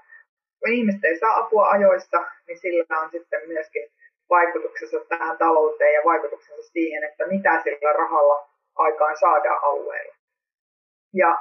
kun 0.60 0.72
ihmiset 0.72 1.04
ei 1.04 1.18
saa 1.18 1.38
apua 1.38 1.68
ajoissa, 1.68 2.24
niin 2.46 2.58
sillä 2.58 3.00
on 3.00 3.10
sitten 3.10 3.48
myöskin 3.48 3.90
vaikutuksensa 4.30 5.00
tähän 5.08 5.38
talouteen 5.38 5.94
ja 5.94 6.00
vaikutuksensa 6.04 6.62
siihen, 6.62 7.04
että 7.04 7.26
mitä 7.26 7.60
sillä 7.64 7.92
rahalla 7.92 8.48
aikaan 8.76 9.16
saadaan 9.16 9.60
alueella. 9.62 10.14
Ja 11.14 11.38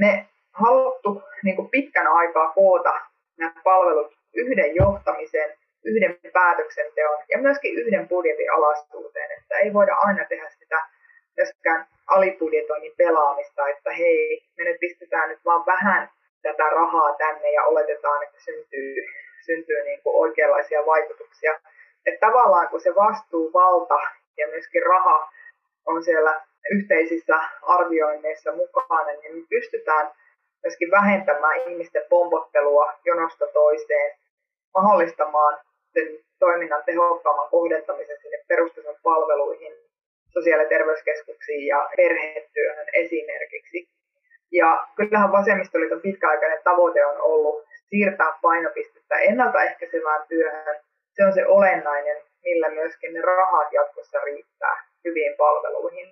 me 0.00 0.28
haluttu 0.52 1.22
niin 1.42 1.56
kuin 1.56 1.70
pitkän 1.70 2.06
aikaa 2.06 2.52
koota 2.52 3.00
nämä 3.38 3.54
palvelut 3.64 4.12
yhden 4.34 4.74
johtamisen, 4.74 5.56
yhden 5.84 6.18
päätöksenteon 6.32 7.18
ja 7.28 7.38
myöskin 7.38 7.74
yhden 7.74 8.08
budjetin 8.08 8.52
alastuuteen, 8.52 9.30
että 9.38 9.58
ei 9.58 9.74
voida 9.74 9.94
aina 9.94 10.24
tehdä 10.24 10.48
sitä 10.50 10.86
myöskään 11.36 11.86
alibudjetoinnin 12.06 12.94
pelaamista, 12.96 13.68
että 13.68 13.92
hei, 13.92 14.42
me 14.58 14.64
nyt 14.64 14.80
pistetään 14.80 15.28
nyt 15.28 15.44
vaan 15.44 15.66
vähän 15.66 16.10
tätä 16.42 16.70
rahaa 16.70 17.14
tänne 17.14 17.52
ja 17.52 17.64
oletetaan, 17.64 18.22
että 18.22 18.40
syntyy, 18.40 18.94
syntyy 19.46 19.82
niin 19.84 20.02
kuin 20.02 20.16
oikeanlaisia 20.16 20.86
vaikutuksia. 20.86 21.60
Että 22.06 22.26
tavallaan 22.26 22.68
kun 22.68 22.80
se 22.80 22.94
vastuuvalta 22.94 23.98
ja 24.38 24.46
myöskin 24.46 24.82
raha 24.86 25.28
on 25.86 26.04
siellä 26.04 26.40
yhteisissä 26.70 27.40
arvioinneissa 27.62 28.52
mukana, 28.52 29.12
niin 29.12 29.36
me 29.36 29.42
pystytään 29.48 30.10
myöskin 30.64 30.90
vähentämään 30.90 31.60
ihmisten 31.68 32.04
pompottelua 32.08 32.92
jonosta 33.04 33.46
toiseen, 33.46 34.16
mahdollistamaan 34.74 35.58
sen 35.92 36.18
toiminnan 36.38 36.82
tehokkaamman 36.84 37.48
kohdentamisen 37.50 38.16
sinne 38.22 38.38
perustason 38.48 38.96
palveluihin, 39.02 39.74
sosiaali- 40.28 40.62
ja 40.62 40.68
terveyskeskuksiin 40.68 41.66
ja 41.66 41.88
perhetyöhön 41.96 42.86
esimerkiksi. 42.92 43.88
Ja 44.52 44.86
kyllähän 44.96 45.32
vasemmistoliiton 45.32 46.00
pitkäaikainen 46.00 46.60
tavoite 46.64 47.06
on 47.06 47.20
ollut 47.20 47.64
siirtää 47.88 48.38
painopistettä 48.42 49.18
ennaltaehkäisevään 49.18 50.22
työhön. 50.28 50.76
Se 51.16 51.24
on 51.26 51.32
se 51.32 51.46
olennainen, 51.46 52.22
millä 52.44 52.68
myöskin 52.70 53.14
ne 53.14 53.20
rahat 53.20 53.72
jatkossa 53.72 54.18
riittää 54.20 54.84
hyviin 55.04 55.36
palveluihin. 55.36 56.08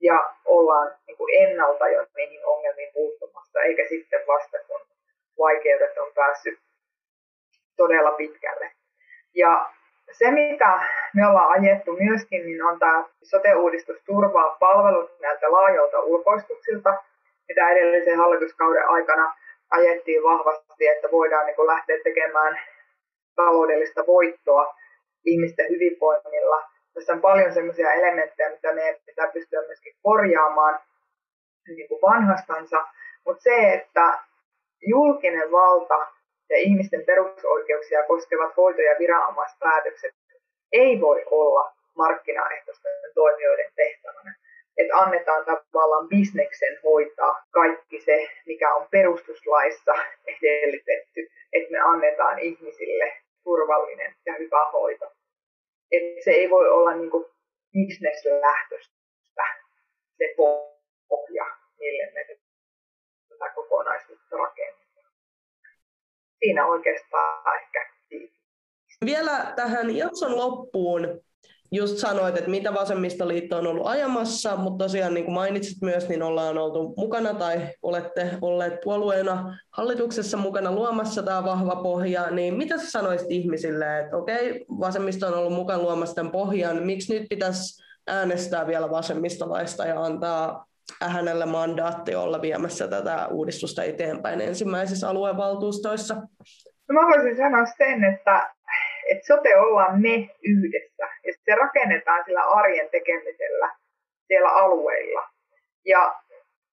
Ja 0.00 0.34
ollaan 0.44 0.94
niin 1.06 1.16
kuin 1.16 1.34
ennalta 1.42 1.88
jo 1.88 2.06
niihin 2.16 2.46
ongelmiin 2.46 2.92
puuttumassa, 2.94 3.60
eikä 3.60 3.88
sitten 3.88 4.20
vasta 4.26 4.58
kun 4.66 4.80
vaikeudet 5.38 5.98
on 5.98 6.12
päässyt 6.14 6.58
todella 7.76 8.12
pitkälle. 8.12 8.72
Ja 9.34 9.70
se, 10.12 10.30
mitä 10.30 10.80
me 11.14 11.28
ollaan 11.28 11.50
ajettu 11.50 11.92
myöskin, 11.92 12.46
niin 12.46 12.62
on 12.64 12.78
tämä 12.78 13.04
sote-uudistus 13.22 14.02
turvaa 14.06 14.56
palvelut 14.60 15.20
näiltä 15.20 15.52
laajoilta 15.52 16.00
ulkoistuksilta, 16.00 16.94
mitä 17.48 17.70
edellisen 17.70 18.18
hallituskauden 18.18 18.88
aikana 18.88 19.34
ajettiin 19.70 20.22
vahvasti, 20.22 20.86
että 20.86 21.08
voidaan 21.12 21.46
niin 21.46 21.66
lähteä 21.66 21.96
tekemään 22.04 22.60
taloudellista 23.36 24.06
voittoa 24.06 24.74
ihmisten 25.24 25.68
hyvinvoinnilla. 25.68 26.62
Tässä 26.94 27.12
on 27.12 27.20
paljon 27.20 27.54
sellaisia 27.54 27.92
elementtejä, 27.92 28.50
mitä 28.50 28.74
meidän 28.74 29.00
pitää 29.06 29.32
pystyä 29.32 29.62
myöskin 29.66 29.94
korjaamaan 30.02 30.80
niin 31.68 31.88
kuin 31.88 32.02
vanhastansa, 32.02 32.86
mutta 33.26 33.42
se, 33.42 33.72
että 33.72 34.18
julkinen 34.86 35.52
valta 35.52 35.98
ja 36.50 36.56
ihmisten 36.56 37.04
perusoikeuksia 37.06 38.02
koskevat 38.02 38.56
hoito- 38.56 38.82
ja 38.82 38.96
viranomaispäätökset 38.98 40.14
ei 40.72 41.00
voi 41.00 41.24
olla 41.30 41.72
markkinaehtoisten 41.96 42.92
toimijoiden 43.14 43.72
tehtävänä. 43.76 44.34
Että 44.76 44.96
annetaan 44.96 45.44
tavallaan 45.44 46.08
bisneksen 46.08 46.78
hoitaa 46.84 47.44
kaikki 47.50 48.00
se, 48.00 48.28
mikä 48.46 48.74
on 48.74 48.86
perustuslaissa 48.90 49.92
edellytetty, 50.26 51.28
että 51.52 51.72
me 51.72 51.78
annetaan 51.78 52.38
ihmisille 52.38 53.12
turvallinen 53.44 54.14
ja 54.26 54.34
hyvä 54.38 54.70
hoito. 54.72 55.04
Et 55.92 56.24
se 56.24 56.30
ei 56.30 56.50
voi 56.50 56.68
olla 56.68 56.94
niinku 56.94 57.30
bisneslähtöistä 57.72 58.94
se 60.18 60.34
pohja, 61.08 61.46
mille 61.78 62.12
me 62.14 62.38
tätä 63.28 63.54
kokonaisuutta 63.54 64.36
rakennetaan 64.36 65.12
siinä 66.38 66.66
oikeastaan 66.66 67.62
ehkä 67.62 67.92
Vielä 69.04 69.52
tähän 69.56 69.96
jakson 69.96 70.36
loppuun 70.36 71.24
just 71.72 71.98
sanoit, 71.98 72.36
että 72.36 72.50
mitä 72.50 72.74
vasemmistoliitto 72.74 73.56
on 73.56 73.66
ollut 73.66 73.86
ajamassa, 73.86 74.56
mutta 74.56 74.84
tosiaan 74.84 75.14
niin 75.14 75.24
kuin 75.24 75.34
mainitsit 75.34 75.82
myös, 75.82 76.08
niin 76.08 76.22
ollaan 76.22 76.58
oltu 76.58 76.94
mukana 76.96 77.34
tai 77.34 77.60
olette 77.82 78.30
olleet 78.40 78.80
puolueena 78.84 79.58
hallituksessa 79.70 80.36
mukana 80.36 80.72
luomassa 80.72 81.22
tämä 81.22 81.44
vahva 81.44 81.76
pohja, 81.76 82.30
niin 82.30 82.54
mitä 82.54 82.78
sä 82.78 82.90
sanoisit 82.90 83.30
ihmisille, 83.30 84.00
että 84.00 84.16
okei, 84.16 84.64
vasemmisto 84.80 85.26
on 85.26 85.34
ollut 85.34 85.52
mukana 85.52 85.82
luomassa 85.82 86.14
tämän 86.14 86.32
pohjan, 86.32 86.82
miksi 86.82 87.18
nyt 87.18 87.28
pitäisi 87.28 87.82
äänestää 88.06 88.66
vielä 88.66 88.90
vasemmistolaista 88.90 89.86
ja 89.86 90.02
antaa 90.02 90.66
hänelle 91.00 91.46
mandaatti 91.46 92.14
olla 92.14 92.42
viemässä 92.42 92.88
tätä 92.88 93.26
uudistusta 93.30 93.84
eteenpäin 93.84 94.40
ensimmäisissä 94.40 95.08
aluevaltuustoissa? 95.08 96.14
No 96.88 96.94
mä 96.94 97.00
voisin 97.00 97.36
sanoa 97.36 97.66
sen, 97.78 98.04
että, 98.04 98.54
että 99.12 99.26
sote 99.26 99.56
ollaan 99.56 100.00
me 100.00 100.14
yhdessä 100.52 101.06
ja 101.26 101.32
se 101.44 101.54
rakennetaan 101.54 102.24
sillä 102.24 102.42
arjen 102.42 102.90
tekemisellä 102.90 103.74
siellä 104.26 104.48
alueilla. 104.48 105.28
Ja 105.86 106.14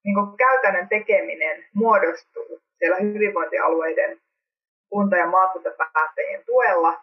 niin 0.04 0.15
kuin 0.15 0.38
käytännön 0.38 0.89
tekeminen 0.89 1.65
muodostuu 1.73 2.62
siellä 2.78 2.97
hyvinvointialueiden 2.97 4.19
kunta- 4.89 5.17
ja 5.17 5.28
maakuntapäättäjien 5.28 6.43
tuella. 6.45 7.02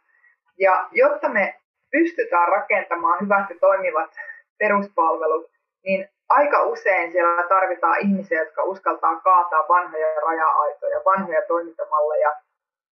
Ja 0.59 0.89
jotta 0.93 1.29
me 1.29 1.55
pystytään 1.93 2.49
rakentamaan 2.49 3.21
hyvät 3.21 3.51
ja 3.51 3.57
toimivat 3.61 4.11
peruspalvelut, 4.59 5.51
niin 5.85 6.09
aika 6.29 6.63
usein 6.63 7.13
siellä 7.13 7.49
tarvitaan 7.49 8.01
ihmisiä, 8.01 8.43
jotka 8.43 8.63
uskaltaa 8.63 9.21
kaataa 9.21 9.69
vanhoja 9.69 10.21
raja-aitoja, 10.21 11.05
vanhoja 11.05 11.43
toimintamalleja 11.49 12.33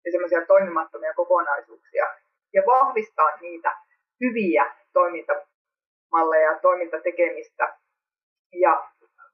ja 0.05 0.11
semmoisia 0.11 0.45
toimimattomia 0.45 1.13
kokonaisuuksia 1.13 2.05
ja 2.57 2.63
vahvistaa 2.65 3.31
niitä 3.41 3.71
hyviä 4.21 4.63
toimintamalleja 4.93 6.51
ja 6.51 6.59
toimintatekemistä. 6.59 7.65
Ja 8.53 8.73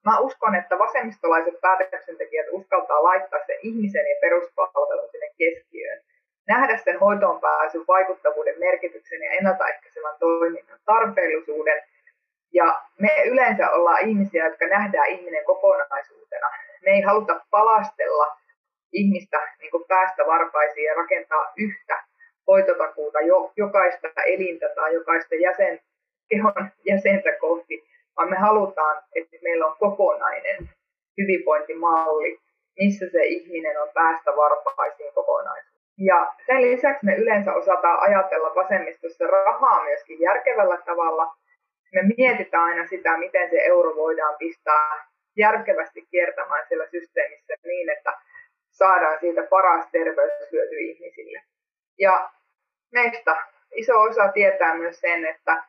mä 0.06 0.20
uskon, 0.20 0.56
että 0.56 0.80
vasemmistolaiset 0.80 1.62
päätöksentekijät 1.62 2.48
uskaltaa 2.52 3.04
laittaa 3.04 3.40
sen 3.48 3.60
ihmisen 3.62 4.06
ja 4.12 4.16
peruspalvelun 4.22 5.10
sinne 5.12 5.30
keskiöön. 5.38 6.00
Nähdä 6.48 6.78
sen 6.78 7.00
hoitoon 7.00 7.42
pääsyn 7.42 7.86
vaikuttavuuden 7.88 8.60
merkityksen 8.60 9.22
ja 9.22 9.32
ennaltaehkäisevän 9.32 10.20
toiminnan 10.20 10.80
tarpeellisuuden– 10.86 11.82
ja 12.54 12.82
me 13.00 13.24
yleensä 13.26 13.72
ollaan 13.72 14.10
ihmisiä, 14.10 14.46
jotka 14.46 14.68
nähdään 14.68 15.10
ihminen 15.10 15.46
kokonaisuutena. 15.46 16.48
Me 16.86 16.92
ei 16.92 17.02
haluta 17.02 17.42
palastella 17.50 18.38
ihmistä 18.92 19.38
niin 19.60 19.86
päästä 19.88 20.24
varpaisiin 20.26 20.86
ja 20.86 20.94
rakentaa 20.94 21.54
yhtä 21.58 22.04
hoitotakuuta 22.48 23.20
jo, 23.22 23.52
jokaista 23.58 24.08
elintä 24.26 24.70
tai 24.76 24.94
jokaista 24.94 25.36
jäsen, 25.36 25.80
kehon 26.30 26.54
jäsentä 26.86 27.32
kohti, 27.40 27.84
vaan 28.18 28.30
me 28.30 28.36
halutaan, 28.36 29.04
että 29.16 29.38
meillä 29.42 29.66
on 29.66 29.76
kokonainen 29.80 30.70
hyvinvointimalli, 31.18 32.38
missä 32.80 33.06
se 33.12 33.24
ihminen 33.24 33.82
on 33.82 33.90
päästä 33.94 34.32
varpaisiin 34.36 35.14
kokonaisuuteen. 35.14 35.74
Ja 35.98 36.34
sen 36.46 36.62
lisäksi 36.62 37.06
me 37.06 37.16
yleensä 37.16 37.54
osataan 37.54 38.00
ajatella 38.00 38.56
vasemmistossa 38.56 39.28
rahaa 39.28 39.84
myöskin 39.84 40.20
järkevällä 40.20 40.78
tavalla, 40.78 41.34
me 41.94 42.02
mietitään 42.18 42.64
aina 42.64 42.88
sitä, 42.88 43.18
miten 43.18 43.50
se 43.50 43.58
euro 43.66 43.96
voidaan 43.96 44.36
pistää 44.40 45.06
järkevästi 45.38 46.08
kiertämään 46.12 46.66
siellä 46.68 46.88
systeemissä 46.92 47.54
niin, 47.64 47.90
että 47.90 48.14
saadaan 48.72 49.20
siitä 49.20 49.44
paras 49.44 49.86
terveyshyöty 49.92 50.76
ihmisille. 50.80 51.42
Ja 52.00 52.30
meistä 52.92 53.36
iso 53.76 54.02
osa 54.02 54.28
tietää 54.28 54.76
myös 54.76 55.02
sen, 55.02 55.26
että 55.26 55.64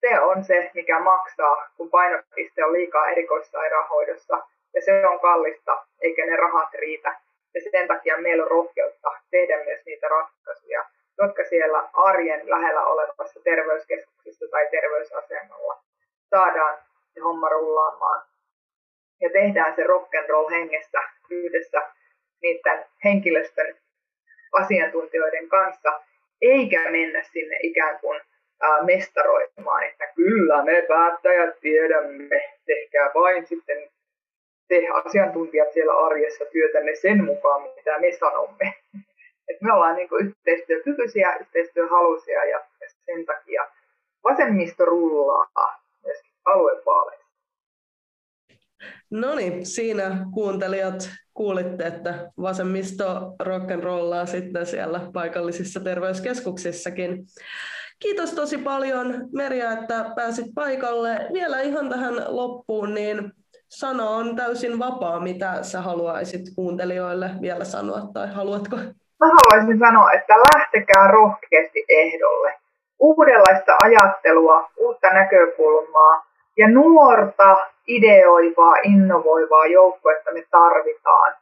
se 0.00 0.20
on 0.20 0.44
se, 0.44 0.70
mikä 0.74 1.00
maksaa, 1.00 1.70
kun 1.76 1.90
painopiste 1.90 2.64
on 2.64 2.72
liikaa 2.72 3.08
erikoissairaanhoidossa 3.08 4.42
ja 4.74 4.82
se 4.82 5.06
on 5.06 5.20
kallista, 5.20 5.86
eikä 6.00 6.26
ne 6.26 6.36
rahat 6.36 6.74
riitä. 6.74 7.20
Ja 7.54 7.60
sen 7.70 7.88
takia 7.88 8.18
meillä 8.18 8.44
on 8.44 8.50
rohkeutta 8.50 9.10
tehdä 9.30 9.64
myös 9.64 9.80
niitä 9.86 10.08
ratkaisuja, 10.08 10.84
jotka 11.18 11.44
siellä 11.44 11.88
arjen 11.92 12.50
lähellä 12.50 12.86
olevassa 12.86 13.40
terveyskeskuksessa 13.44 14.46
tai 14.50 14.68
terveysasemalla 14.70 15.82
saadaan 16.30 16.78
se 17.14 17.20
homma 17.20 17.48
rullaamaan. 17.48 18.26
Ja 19.20 19.30
tehdään 19.32 19.74
se 19.76 19.82
rock'n'roll 19.82 20.50
hengessä 20.50 20.98
yhdessä 21.30 21.82
niiden 22.42 22.86
henkilöstön 23.04 23.76
asiantuntijoiden 24.52 25.48
kanssa, 25.48 26.00
eikä 26.40 26.90
mennä 26.90 27.22
sinne 27.22 27.58
ikään 27.62 27.98
kuin 28.00 28.20
mestaroimaan, 28.84 29.84
että 29.84 30.06
kyllä 30.14 30.64
me 30.64 30.84
päättäjät 30.88 31.60
tiedämme, 31.60 32.54
tehkää 32.66 33.10
vain 33.14 33.46
sitten 33.46 33.88
te 34.68 34.88
asiantuntijat 34.88 35.72
siellä 35.72 36.06
arjessa 36.06 36.44
työtänne 36.44 36.94
sen 36.94 37.24
mukaan, 37.24 37.62
mitä 37.62 37.98
me 37.98 38.12
sanomme. 38.12 38.74
Et 39.48 39.60
me 39.60 39.72
ollaan 39.72 39.96
niin 39.96 40.08
yhteistyökykyisiä, 40.20 41.36
yhteistyöhaluisia 41.40 42.44
ja 42.44 42.60
sen 43.06 43.26
takia 43.26 43.66
vasemmisto 44.24 44.84
rullaa 44.84 45.80
myöskin 46.04 46.32
aluevaaleissa. 46.44 47.27
No 49.10 49.34
niin, 49.34 49.66
siinä 49.66 50.26
kuuntelijat 50.34 51.10
kuulitte, 51.34 51.86
että 51.86 52.30
vasemmisto 52.42 53.04
rock'n'rollaa 53.42 54.26
sitten 54.26 54.66
siellä 54.66 55.00
paikallisissa 55.12 55.80
terveyskeskuksissakin. 55.80 57.24
Kiitos 57.98 58.32
tosi 58.32 58.58
paljon 58.58 59.28
Merja, 59.32 59.72
että 59.72 60.04
pääsit 60.16 60.46
paikalle. 60.54 61.26
Vielä 61.32 61.60
ihan 61.60 61.88
tähän 61.88 62.14
loppuun, 62.26 62.94
niin 62.94 63.32
sana 63.68 64.10
on 64.10 64.36
täysin 64.36 64.78
vapaa, 64.78 65.20
mitä 65.20 65.62
sä 65.62 65.80
haluaisit 65.80 66.42
kuuntelijoille 66.56 67.30
vielä 67.40 67.64
sanoa, 67.64 68.00
tai 68.12 68.32
haluatko? 68.32 68.76
Mä 69.20 69.26
haluaisin 69.26 69.78
sanoa, 69.78 70.12
että 70.12 70.34
lähtekää 70.34 71.08
rohkeasti 71.10 71.84
ehdolle. 71.88 72.54
Uudenlaista 72.98 73.72
ajattelua, 73.84 74.70
uutta 74.76 75.08
näkökulmaa 75.08 76.26
ja 76.56 76.68
nuorta, 76.68 77.56
ideoivaa, 77.88 78.74
innovoivaa 78.82 79.66
joukkuetta 79.66 80.32
me 80.32 80.42
tarvitaan. 80.50 81.34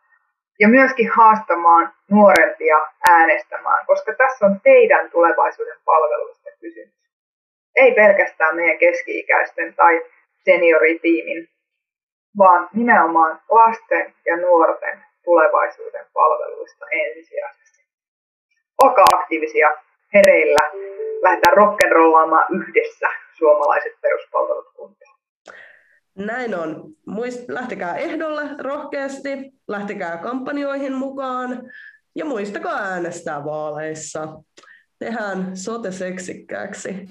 Ja 0.60 0.68
myöskin 0.68 1.10
haastamaan 1.10 1.92
nuorempia 2.10 2.86
äänestämään, 3.10 3.86
koska 3.86 4.14
tässä 4.14 4.46
on 4.46 4.60
teidän 4.60 5.10
tulevaisuuden 5.10 5.78
palveluista 5.84 6.50
kysymys. 6.60 6.94
Ei 7.76 7.92
pelkästään 7.92 8.56
meidän 8.56 8.78
keski-ikäisten 8.78 9.74
tai 9.74 10.02
senioritiimin 10.44 11.48
vaan 12.38 12.68
nimenomaan 12.74 13.40
lasten 13.50 14.14
ja 14.26 14.36
nuorten 14.36 15.04
tulevaisuuden 15.24 16.06
palveluista 16.12 16.86
ensisijaisesti. 16.90 17.84
Olkaa 18.82 19.04
aktiivisia, 19.14 19.70
hereillä, 20.14 20.70
lähdetään 21.22 21.56
rock'n'rollaamaan 21.56 22.46
yhdessä 22.60 23.08
suomalaiset 23.38 23.92
peruspalvelut 24.00 24.68
kuntoon. 24.74 25.15
Näin 26.16 26.54
on. 26.54 26.92
Muist, 27.06 27.48
lähtekää 27.48 27.96
ehdolle 27.96 28.42
rohkeasti, 28.58 29.52
lähtekää 29.68 30.16
kampanjoihin 30.16 30.94
mukaan 30.94 31.62
ja 32.14 32.24
muistakaa 32.24 32.78
äänestää 32.78 33.44
vaaleissa. 33.44 34.42
Tehdään 34.98 35.56
sote 35.56 35.92
seksikkääksi. 35.92 37.08